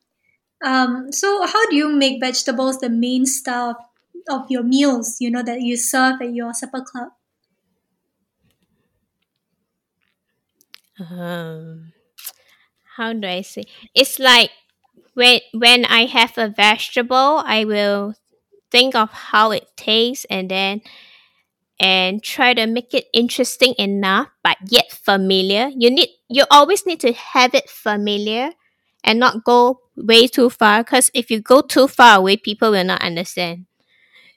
Um, 0.63 1.11
so, 1.11 1.45
how 1.47 1.65
do 1.69 1.75
you 1.75 1.89
make 1.89 2.21
vegetables 2.21 2.79
the 2.79 2.89
main 2.89 3.25
star 3.27 3.71
of, 3.71 3.77
of 4.29 4.51
your 4.51 4.63
meals, 4.63 5.17
you 5.21 5.31
know, 5.31 5.43
that 5.43 5.61
you 5.61 5.77
serve 5.77 6.21
at 6.21 6.33
your 6.33 6.53
supper 6.53 6.81
club? 6.81 7.11
um 10.99 11.91
how 12.97 13.13
do 13.13 13.27
I 13.27 13.41
say? 13.41 13.63
It's 13.93 14.19
like 14.19 14.51
when 15.13 15.41
when 15.53 15.85
I 15.85 16.05
have 16.05 16.37
a 16.37 16.49
vegetable, 16.49 17.43
I 17.45 17.65
will 17.65 18.15
think 18.71 18.95
of 18.95 19.11
how 19.11 19.51
it 19.51 19.67
tastes 19.77 20.25
and 20.29 20.49
then 20.51 20.81
and 21.79 22.23
try 22.23 22.53
to 22.53 22.65
make 22.67 22.93
it 22.93 23.05
interesting 23.13 23.73
enough 23.77 24.29
but 24.43 24.57
yet 24.69 24.91
familiar. 24.91 25.69
You 25.75 25.91
need 25.91 26.09
you 26.29 26.45
always 26.51 26.85
need 26.85 26.99
to 27.01 27.13
have 27.13 27.53
it 27.53 27.69
familiar 27.69 28.51
and 29.03 29.19
not 29.19 29.43
go 29.43 29.81
way 29.95 30.27
too 30.27 30.49
far 30.49 30.83
because 30.83 31.11
if 31.13 31.29
you 31.31 31.41
go 31.41 31.61
too 31.61 31.87
far 31.87 32.17
away 32.19 32.37
people 32.37 32.71
will 32.71 32.83
not 32.85 33.01
understand. 33.03 33.65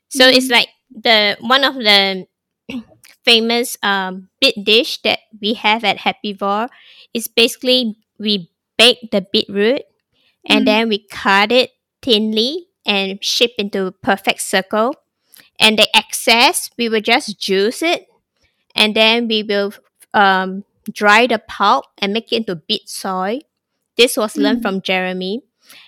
So 0.08 0.26
it's 0.28 0.48
Mm. 0.48 0.50
like 0.50 0.68
the 0.90 1.36
one 1.40 1.64
of 1.64 1.74
the 1.74 2.26
famous 3.24 3.76
um 3.82 4.28
bit 4.40 4.54
dish 4.64 5.00
that 5.02 5.20
we 5.40 5.54
have 5.54 5.84
at 5.84 5.98
Happivore 5.98 6.68
is 7.14 7.28
basically 7.28 7.96
we 8.18 8.50
bake 8.78 9.10
the 9.10 9.24
beetroot 9.32 9.82
and 10.48 10.66
Mm. 10.66 10.66
then 10.66 10.88
we 10.88 10.98
cut 11.10 11.52
it 11.52 11.70
thinly 12.02 12.68
and 12.86 13.22
shape 13.24 13.54
into 13.58 13.86
a 13.86 13.92
perfect 13.92 14.40
circle. 14.42 14.94
And 15.58 15.78
the 15.78 15.88
excess 15.96 16.70
we 16.78 16.88
will 16.88 17.00
just 17.00 17.38
juice 17.40 17.82
it 17.82 18.06
and 18.74 18.94
then 18.94 19.28
we 19.28 19.42
will 19.42 19.72
um 20.14 20.64
dry 20.92 21.26
the 21.26 21.38
pulp 21.38 21.86
and 21.98 22.12
make 22.12 22.32
it 22.32 22.36
into 22.36 22.56
beet 22.56 22.88
soy. 22.88 23.40
This 23.96 24.16
was 24.16 24.38
learned 24.38 24.60
Mm. 24.60 24.62
from 24.62 24.82
Jeremy. 24.82 25.42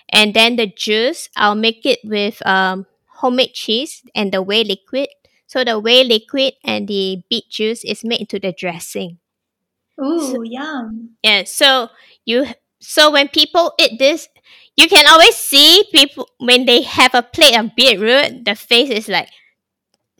And 0.09 0.33
then 0.33 0.55
the 0.57 0.67
juice 0.67 1.29
I'll 1.35 1.55
make 1.55 1.85
it 1.85 1.99
with 2.03 2.45
um 2.45 2.85
homemade 3.21 3.53
cheese 3.53 4.03
and 4.15 4.31
the 4.31 4.41
whey 4.41 4.63
liquid. 4.63 5.09
So 5.47 5.63
the 5.63 5.79
whey 5.79 6.03
liquid 6.03 6.53
and 6.63 6.87
the 6.87 7.23
beet 7.29 7.49
juice 7.49 7.83
is 7.83 8.03
made 8.03 8.21
into 8.21 8.39
the 8.39 8.53
dressing. 8.53 9.19
Ooh, 10.01 10.41
yum. 10.43 11.17
Yeah, 11.23 11.43
so 11.45 11.89
you 12.25 12.45
so 12.79 13.11
when 13.11 13.27
people 13.29 13.73
eat 13.79 13.99
this, 13.99 14.27
you 14.75 14.87
can 14.87 15.05
always 15.07 15.35
see 15.35 15.83
people 15.91 16.27
when 16.39 16.65
they 16.65 16.81
have 16.81 17.13
a 17.13 17.21
plate 17.21 17.57
of 17.57 17.75
beetroot, 17.75 18.45
the 18.45 18.55
face 18.55 18.89
is 18.89 19.07
like 19.07 19.29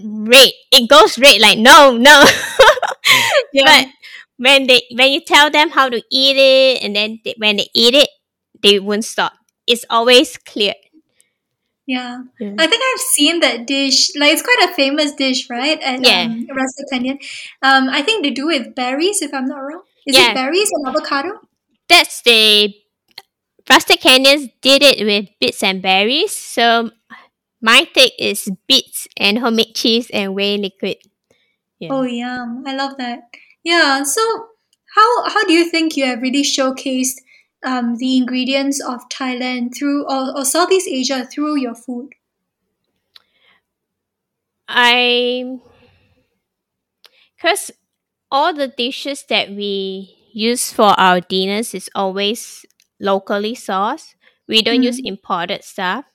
red. 0.04 0.52
It 0.72 0.89
goes 0.89 1.18
red 1.18 1.41
like 1.41 1.58
no, 1.60 1.97
no. 1.97 2.24
Yeah. 3.54 3.64
But 3.64 3.88
when 4.38 4.68
they 4.68 4.82
when 4.95 5.12
you 5.12 5.22
tell 5.22 5.49
them 5.49 5.70
how 5.70 5.89
to 5.89 6.02
eat 6.12 6.38
it, 6.38 6.84
and 6.84 6.95
then 6.95 7.20
they, 7.24 7.36
when 7.38 7.58
they 7.58 7.68
eat 7.74 7.93
it, 7.93 8.10
they 8.62 8.80
won't 8.80 9.06
stop. 9.06 9.34
It's 9.68 9.86
always 9.89 10.38
clear. 10.38 10.74
Yeah. 11.88 12.24
Yeah. 12.39 12.56
I 12.58 12.68
think 12.68 12.82
I've 12.84 12.99
seen 13.02 13.39
that 13.39 13.66
dish. 13.68 14.10
Like 14.18 14.34
it's 14.34 14.41
quite 14.41 14.70
a 14.70 14.74
famous 14.74 15.14
dish, 15.14 15.49
right? 15.49 15.80
And 15.82 16.06
Yeah. 16.06 16.24
um, 16.26 16.47
Rustic 16.56 16.86
Canyon. 16.91 17.20
Um, 17.62 17.89
I 17.89 18.02
think 18.02 18.24
they 18.24 18.32
do 18.32 18.47
with 18.47 18.76
berries, 18.76 19.22
if 19.22 19.34
I'm 19.34 19.45
not 19.45 19.60
wrong. 19.60 19.84
Is 20.06 20.18
Yeah. 20.18 20.32
it 20.32 20.34
berries 20.34 20.70
and 20.74 20.88
avocado? 20.88 21.39
That's 21.89 22.22
the 22.22 22.74
Rustic 23.70 24.02
Canyons 24.02 24.49
did 24.62 24.82
it 24.84 25.06
with 25.06 25.30
bits 25.39 25.64
and 25.64 25.82
berries. 25.82 26.36
So 26.36 26.91
my 27.62 27.86
take 27.93 28.14
is 28.20 28.49
bits 28.68 29.07
and 29.18 29.39
homemade 29.39 29.76
cheese 29.76 30.09
and 30.12 30.36
whey 30.36 30.57
liquid. 30.57 30.97
Yeah. 31.80 31.91
Oh, 31.91 32.03
yum! 32.03 32.64
I 32.66 32.74
love 32.76 32.97
that. 32.97 33.30
Yeah. 33.64 34.03
So, 34.03 34.22
how 34.95 35.30
how 35.30 35.45
do 35.45 35.53
you 35.53 35.70
think 35.70 35.95
you 35.97 36.05
have 36.05 36.22
really 36.22 36.43
showcased 36.43 37.18
um, 37.64 37.95
the 37.97 38.18
ingredients 38.18 38.82
of 38.82 39.07
Thailand 39.09 39.76
through 39.76 40.05
or, 40.09 40.38
or 40.38 40.45
Southeast 40.45 40.88
Asia 40.89 41.26
through 41.26 41.57
your 41.57 41.76
food? 41.76 42.09
I 44.68 45.59
because 47.36 47.72
all 48.32 48.53
the 48.53 48.68
dishes 48.68 49.26
that 49.30 49.49
we 49.49 50.16
use 50.34 50.72
for 50.72 50.93
our 50.99 51.20
dinners 51.22 51.74
is 51.74 51.89
always 51.95 52.66
locally 52.99 53.55
sourced. 53.55 54.16
We 54.47 54.62
don't 54.62 54.84
use 54.84 54.99
Mm. 54.99 55.05
imported 55.05 55.64
stuff 55.64 56.05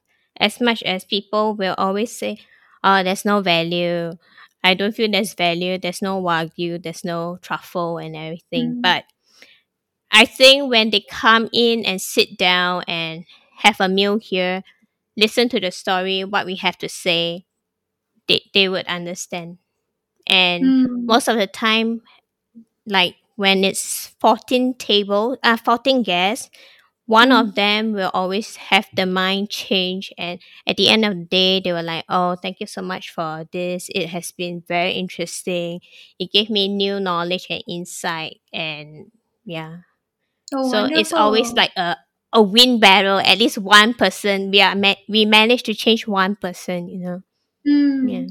as 0.41 0.61
much 0.61 0.83
as 0.83 1.05
people 1.05 1.55
will 1.55 1.75
always 1.79 2.13
say, 2.17 2.39
"Oh, 2.85 3.03
there's 3.03 3.25
no 3.25 3.41
value." 3.43 4.17
I 4.65 4.75
don't 4.75 4.93
feel 4.95 5.11
there's 5.11 5.35
value. 5.35 5.79
There's 5.79 6.03
no 6.03 6.21
wagyu. 6.21 6.83
There's 6.83 7.05
no 7.05 7.39
truffle 7.43 7.99
and 7.99 8.17
everything. 8.17 8.77
Mm. 8.77 8.83
But 8.83 9.05
I 10.11 10.25
think 10.25 10.71
when 10.71 10.91
they 10.91 11.05
come 11.11 11.49
in 11.53 11.85
and 11.85 12.01
sit 12.01 12.39
down 12.39 12.85
and 12.89 13.25
have 13.59 13.81
a 13.81 13.89
meal 13.89 14.19
here, 14.19 14.63
listen 15.17 15.49
to 15.51 15.61
the 15.61 15.71
story, 15.71 16.25
what 16.25 16.47
we 16.47 16.57
have 16.57 16.79
to 16.79 16.89
say, 16.89 17.47
they, 18.29 18.43
they 18.55 18.69
would 18.69 18.87
understand. 18.87 19.59
And 20.27 20.63
Mm. 20.65 21.07
most 21.07 21.29
of 21.29 21.37
the 21.39 21.47
time, 21.47 22.03
like 22.87 23.17
when 23.37 23.65
it's 23.65 24.09
14 24.21 24.75
table, 24.75 25.39
uh, 25.43 25.57
14 25.57 26.03
guests, 26.03 26.51
one 27.07 27.31
Mm. 27.31 27.41
of 27.41 27.55
them 27.55 27.93
will 27.93 28.11
always 28.13 28.57
have 28.57 28.87
the 28.95 29.07
mind 29.07 29.51
change. 29.51 30.13
And 30.19 30.41
at 30.67 30.77
the 30.77 30.89
end 30.89 31.05
of 31.05 31.17
the 31.17 31.25
day, 31.25 31.61
they 31.61 31.73
were 31.73 31.83
like, 31.83 32.05
oh, 32.09 32.37
thank 32.37 32.61
you 32.61 32.67
so 32.67 32.83
much 32.83 33.11
for 33.11 33.47
this. 33.53 33.89
It 33.95 34.09
has 34.09 34.33
been 34.33 34.63
very 34.67 34.93
interesting. 34.93 35.81
It 36.19 36.33
gave 36.33 36.51
me 36.51 36.69
new 36.69 37.01
knowledge 37.01 37.47
and 37.51 37.63
insight. 37.69 38.41
And 38.53 39.11
yeah. 39.45 39.79
Oh, 40.55 40.71
so 40.71 40.85
it's 40.93 41.13
always 41.13 41.53
like 41.53 41.73
a, 41.77 41.97
a 42.33 42.43
win 42.43 42.81
battle. 42.81 43.19
At 43.19 43.39
least 43.39 43.59
one 43.59 43.95
person, 43.95 44.51
we 44.51 44.61
are 44.61 44.75
ma- 44.75 45.01
we 45.09 45.25
managed 45.25 45.67
to 45.67 45.75
change 45.75 46.07
one 46.07 46.37
person, 46.37 46.89
you 46.89 46.99
know. 46.99 47.23
Mm. 47.67 48.09
Yeah. 48.11 48.27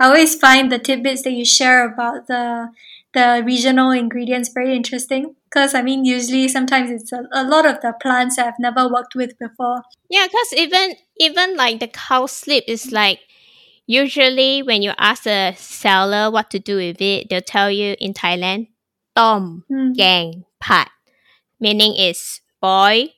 I 0.00 0.06
always 0.06 0.34
find 0.34 0.70
the 0.70 0.78
tidbits 0.78 1.22
that 1.22 1.32
you 1.32 1.44
share 1.44 1.84
about 1.86 2.26
the 2.28 2.70
the 3.16 3.42
regional 3.44 3.90
ingredients 3.90 4.50
very 4.54 4.76
interesting 4.76 5.34
because 5.50 5.74
I 5.74 5.82
mean 5.82 6.04
usually 6.04 6.48
sometimes 6.48 6.90
it's 6.90 7.12
a, 7.12 7.22
a 7.32 7.44
lot 7.44 7.66
of 7.66 7.80
the 7.82 7.94
plants 8.02 8.38
I've 8.38 8.60
never 8.60 8.88
worked 8.88 9.14
with 9.16 9.38
before. 9.38 9.82
Yeah, 10.10 10.26
because 10.28 10.52
even 10.54 10.94
even 11.18 11.56
like 11.56 11.80
the 11.80 11.88
cowslip 11.88 12.64
is 12.68 12.92
like 12.92 13.20
usually 13.86 14.62
when 14.62 14.82
you 14.82 14.92
ask 14.98 15.26
a 15.26 15.54
seller 15.56 16.30
what 16.30 16.50
to 16.52 16.58
do 16.58 16.76
with 16.76 17.00
it, 17.00 17.28
they'll 17.30 17.40
tell 17.42 17.70
you 17.70 17.96
in 18.00 18.14
Thailand, 18.14 18.68
tom 19.16 19.64
Mm. 19.70 19.94
gang 19.96 20.44
pat, 20.60 20.90
meaning 21.60 21.94
it's 21.96 22.40
boil, 22.62 23.08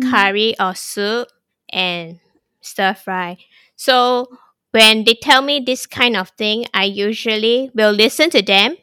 Mm. 0.00 0.10
curry 0.10 0.54
or 0.60 0.74
soup, 0.74 1.28
and 1.70 2.20
stir 2.60 2.94
fry. 2.94 3.38
So 3.76 4.28
when 4.72 5.04
they 5.04 5.14
tell 5.14 5.42
me 5.42 5.60
this 5.60 5.86
kind 5.86 6.16
of 6.16 6.30
thing, 6.36 6.66
I 6.74 6.84
usually 6.84 7.70
will 7.74 7.92
listen 7.92 8.30
to 8.30 8.42
them, 8.42 8.76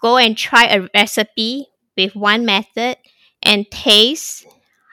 go 0.00 0.16
and 0.18 0.36
try 0.36 0.66
a 0.66 0.88
recipe 0.94 1.66
with 1.96 2.14
one 2.16 2.44
method, 2.46 2.96
and 3.42 3.70
taste 3.70 4.46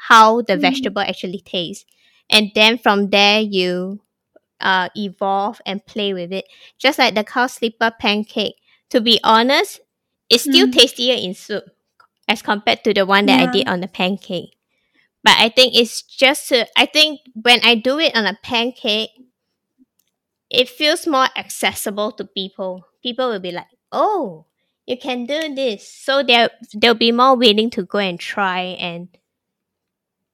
how 0.08 0.42
the 0.42 0.58
Mm. 0.58 0.62
vegetable 0.62 1.02
actually 1.02 1.40
tastes. 1.42 1.86
And 2.30 2.52
then 2.56 2.78
from 2.78 3.10
there, 3.10 3.42
you 3.42 4.02
uh, 4.62 4.90
evolve 4.96 5.62
and 5.66 5.86
play 5.86 6.14
with 6.14 6.32
it. 6.34 6.46
Just 6.80 7.00
like 7.00 7.16
the 7.16 7.24
cow 7.24 7.48
slipper 7.48 7.92
pancake. 8.00 8.56
To 8.92 9.02
be 9.02 9.20
honest, 9.24 9.82
it's 10.30 10.44
still 10.44 10.68
Mm. 10.68 10.72
tastier 10.72 11.16
in 11.16 11.34
soup 11.34 11.64
as 12.28 12.42
compared 12.42 12.84
to 12.86 12.94
the 12.94 13.06
one 13.06 13.26
that 13.28 13.40
I 13.42 13.46
did 13.48 13.68
on 13.68 13.82
the 13.82 13.88
pancake. 13.88 14.58
But 15.24 15.36
I 15.40 15.50
think 15.50 15.76
it's 15.76 16.02
just 16.04 16.50
to, 16.50 16.68
I 16.78 16.86
think 16.88 17.22
when 17.34 17.60
I 17.64 17.76
do 17.76 18.00
it 18.00 18.16
on 18.16 18.26
a 18.26 18.38
pancake, 18.44 19.12
it 20.50 20.70
feels 20.70 21.08
more 21.08 21.28
accessible 21.36 22.12
to 22.14 22.26
people. 22.26 22.86
People 23.04 23.30
will 23.30 23.40
be 23.40 23.52
like, 23.52 23.68
"Oh, 23.92 24.46
you 24.86 24.98
can 24.98 25.26
do 25.26 25.54
this," 25.56 25.88
so 25.88 26.24
they'll 26.24 26.50
they'll 26.74 26.94
be 26.94 27.12
more 27.12 27.36
willing 27.36 27.70
to 27.72 27.84
go 27.84 28.00
and 28.00 28.20
try 28.20 28.62
and 28.80 29.10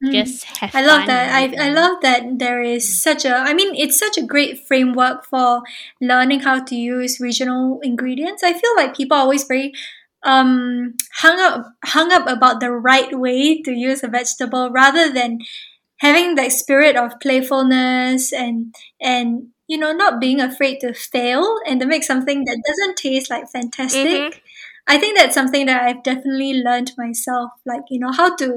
Mm. 0.03 0.11
just 0.11 0.45
have. 0.45 0.73
I 0.73 0.81
love 0.81 1.05
that. 1.05 1.29
I, 1.31 1.67
I 1.67 1.69
love 1.69 2.01
that 2.01 2.39
there 2.39 2.61
is 2.61 3.01
such 3.01 3.23
a, 3.23 3.35
I 3.35 3.53
mean, 3.53 3.75
it's 3.75 3.99
such 3.99 4.17
a 4.17 4.25
great 4.25 4.65
framework 4.67 5.25
for 5.25 5.61
learning 6.01 6.39
how 6.39 6.63
to 6.63 6.75
use 6.75 7.19
regional 7.19 7.79
ingredients. 7.83 8.43
I 8.43 8.53
feel 8.53 8.75
like 8.75 8.97
people 8.97 9.15
are 9.15 9.21
always 9.21 9.43
very 9.43 9.73
um, 10.23 10.95
hung 11.13 11.39
up 11.39 11.65
hung 11.83 12.11
up 12.11 12.27
about 12.27 12.59
the 12.59 12.71
right 12.71 13.13
way 13.17 13.61
to 13.61 13.71
use 13.71 14.03
a 14.03 14.07
vegetable 14.07 14.71
rather 14.71 15.11
than 15.11 15.39
having 15.97 16.35
that 16.35 16.51
spirit 16.51 16.95
of 16.95 17.19
playfulness 17.19 18.33
and 18.33 18.73
and 18.99 19.47
you 19.71 19.77
know 19.81 19.91
not 20.03 20.19
being 20.23 20.39
afraid 20.45 20.79
to 20.83 20.93
fail 20.93 21.43
and 21.67 21.79
to 21.81 21.85
make 21.93 22.03
something 22.11 22.43
that 22.49 22.61
doesn't 22.69 22.97
taste 23.05 23.29
like 23.35 23.45
fantastic. 23.57 24.33
Mhm. 24.33 24.39
I 24.93 24.97
think 25.01 25.17
that's 25.17 25.35
something 25.39 25.67
that 25.67 25.83
I've 25.87 26.03
definitely 26.03 26.53
learned 26.67 26.91
myself, 26.97 27.51
like 27.71 27.85
you 27.93 27.99
know 28.03 28.11
how 28.21 28.29
to 28.41 28.49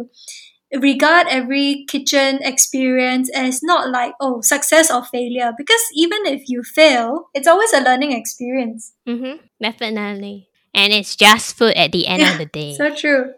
regard 0.82 1.26
every 1.30 1.84
kitchen 1.88 2.40
experience 2.42 3.30
as 3.42 3.62
not 3.62 3.90
like 3.90 4.14
oh 4.20 4.40
success 4.40 4.90
or 4.90 5.04
failure 5.04 5.52
because 5.56 5.80
even 5.94 6.26
if 6.26 6.48
you 6.48 6.62
fail 6.64 7.28
it's 7.32 7.46
always 7.46 7.72
a 7.72 7.80
learning 7.80 8.10
experience 8.12 8.92
Mm-hmm. 9.06 9.36
Definitely. 9.62 10.48
And 10.74 10.92
it's 10.92 11.14
just 11.14 11.54
food 11.56 11.74
at 11.76 11.92
the 11.92 12.08
end 12.08 12.22
of 12.22 12.38
the 12.38 12.46
day. 12.60 12.74
so 12.74 12.92
true 12.92 13.32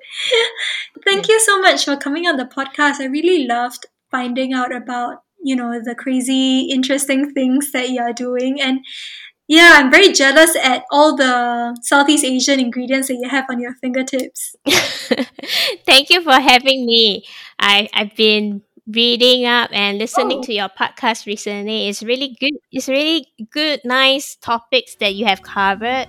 thank 1.05 1.29
you 1.29 1.39
so 1.41 1.61
much 1.61 1.85
for 1.85 1.97
coming 1.97 2.27
on 2.27 2.37
the 2.41 2.47
podcast 2.47 3.01
i 3.01 3.07
really 3.07 3.47
loved 3.47 3.85
finding 4.11 4.55
out 4.55 4.75
about 4.75 5.23
you 5.49 5.55
know 5.61 5.71
the 5.89 5.95
crazy 5.95 6.69
interesting 6.77 7.23
things 7.39 7.71
that 7.73 7.91
you're 7.91 8.13
doing 8.13 8.61
and 8.61 8.81
yeah 9.49 9.73
i'm 9.77 9.91
very 9.91 10.11
jealous 10.13 10.57
at 10.73 10.83
all 10.91 11.17
the 11.17 11.33
southeast 11.83 12.25
asian 12.25 12.59
ingredients 12.61 13.09
that 13.09 13.15
you 13.23 13.29
have 13.29 13.45
on 13.51 13.61
your 13.61 13.75
fingertips 13.83 14.57
Thank 15.87 16.11
you 16.11 16.21
for 16.23 16.33
having 16.53 16.87
me. 16.87 17.25
I, 17.59 17.89
I've 17.95 18.15
been 18.17 18.63
reading 18.87 19.47
up 19.47 19.71
and 19.73 19.99
listening 19.99 20.39
Oh. 20.41 20.43
to 20.43 20.53
your 20.53 20.69
podcast 20.69 21.27
recently. 21.27 21.89
It's 21.89 22.03
really 22.03 22.37
good. 22.41 22.59
It's 22.73 22.89
really 22.89 23.27
good, 23.53 23.81
nice 23.85 24.37
topics 24.37 24.97
that 25.01 25.15
you 25.15 25.27
have 25.27 25.43
covered. 25.43 26.07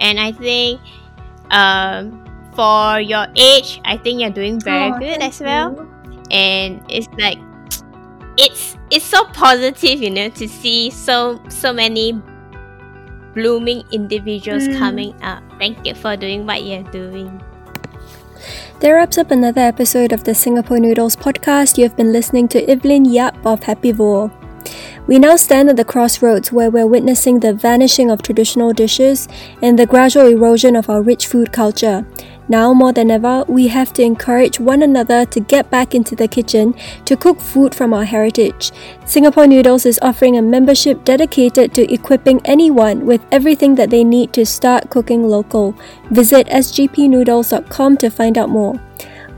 And 0.00 0.18
I 0.18 0.32
think 0.32 0.80
um, 1.50 2.24
for 2.54 3.00
your 3.00 3.26
age, 3.36 3.80
I 3.84 3.96
think 3.96 4.20
you're 4.20 4.30
doing 4.34 4.60
very 4.60 4.90
Oh, 4.92 4.98
good 4.98 5.22
as 5.22 5.40
well. 5.40 5.70
you. 5.74 5.86
and 6.30 6.82
it's 6.88 7.08
like 7.18 7.38
it's 8.36 8.76
it's 8.90 9.04
so 9.04 9.24
positive 9.26 10.02
you 10.02 10.10
know 10.10 10.28
to 10.30 10.48
see 10.48 10.90
so 10.90 11.40
so 11.48 11.72
many 11.72 12.20
blooming 13.34 13.82
individuals 13.92 14.66
Mm. 14.68 14.78
coming 14.78 15.14
up 15.22 15.42
thank 15.58 15.86
you 15.86 15.94
for 15.94 16.16
doing 16.16 16.46
what 16.46 16.62
you're 16.64 16.82
doing 16.90 17.40
That 18.80 18.90
wraps 18.92 19.18
up 19.18 19.30
another 19.30 19.60
episode 19.60 20.10
of 20.12 20.24
the 20.24 20.34
Singapore 20.34 20.80
Noodles 20.80 21.14
podcast. 21.14 21.76
You 21.76 21.84
have 21.84 21.96
been 21.96 22.12
listening 22.12 22.48
to 22.48 22.64
Evelyn 22.64 23.04
Yap 23.04 23.36
of 23.44 23.60
Happivore. 23.68 24.32
We 25.06 25.18
now 25.18 25.36
stand 25.36 25.68
at 25.68 25.76
the 25.76 25.84
crossroads 25.84 26.50
where 26.50 26.70
we're 26.70 26.86
witnessing 26.86 27.40
the 27.40 27.52
vanishing 27.52 28.10
of 28.10 28.22
traditional 28.22 28.72
dishes 28.72 29.28
and 29.60 29.78
the 29.78 29.84
gradual 29.84 30.28
erosion 30.32 30.76
of 30.76 30.88
our 30.88 31.02
rich 31.02 31.26
food 31.26 31.52
culture. 31.52 32.06
Now 32.50 32.74
more 32.74 32.92
than 32.92 33.12
ever, 33.12 33.44
we 33.46 33.68
have 33.68 33.92
to 33.92 34.02
encourage 34.02 34.58
one 34.58 34.82
another 34.82 35.24
to 35.24 35.38
get 35.38 35.70
back 35.70 35.94
into 35.94 36.16
the 36.16 36.26
kitchen 36.26 36.74
to 37.04 37.16
cook 37.16 37.38
food 37.40 37.76
from 37.76 37.94
our 37.94 38.02
heritage. 38.02 38.72
Singapore 39.06 39.46
Noodles 39.46 39.86
is 39.86 40.00
offering 40.02 40.36
a 40.36 40.42
membership 40.42 41.04
dedicated 41.04 41.72
to 41.74 41.94
equipping 41.94 42.40
anyone 42.44 43.06
with 43.06 43.24
everything 43.30 43.76
that 43.76 43.90
they 43.90 44.02
need 44.02 44.32
to 44.32 44.44
start 44.44 44.90
cooking 44.90 45.22
local. 45.22 45.76
Visit 46.10 46.48
sgpnoodles.com 46.48 47.96
to 47.98 48.10
find 48.10 48.36
out 48.36 48.48
more. 48.48 48.74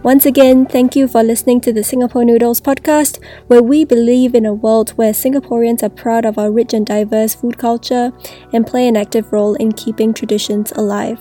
Once 0.02 0.24
again, 0.24 0.64
thank 0.64 0.96
you 0.96 1.06
for 1.06 1.22
listening 1.22 1.60
to 1.60 1.70
the 1.70 1.84
Singapore 1.84 2.24
Noodles 2.24 2.62
podcast, 2.62 3.22
where 3.46 3.62
we 3.62 3.84
believe 3.84 4.34
in 4.34 4.46
a 4.46 4.54
world 4.54 4.88
where 4.92 5.12
Singaporeans 5.12 5.82
are 5.82 5.90
proud 5.90 6.24
of 6.24 6.38
our 6.38 6.50
rich 6.50 6.72
and 6.72 6.86
diverse 6.86 7.34
food 7.34 7.58
culture 7.58 8.10
and 8.54 8.66
play 8.66 8.88
an 8.88 8.96
active 8.96 9.30
role 9.34 9.54
in 9.56 9.72
keeping 9.72 10.14
traditions 10.14 10.72
alive. 10.72 11.20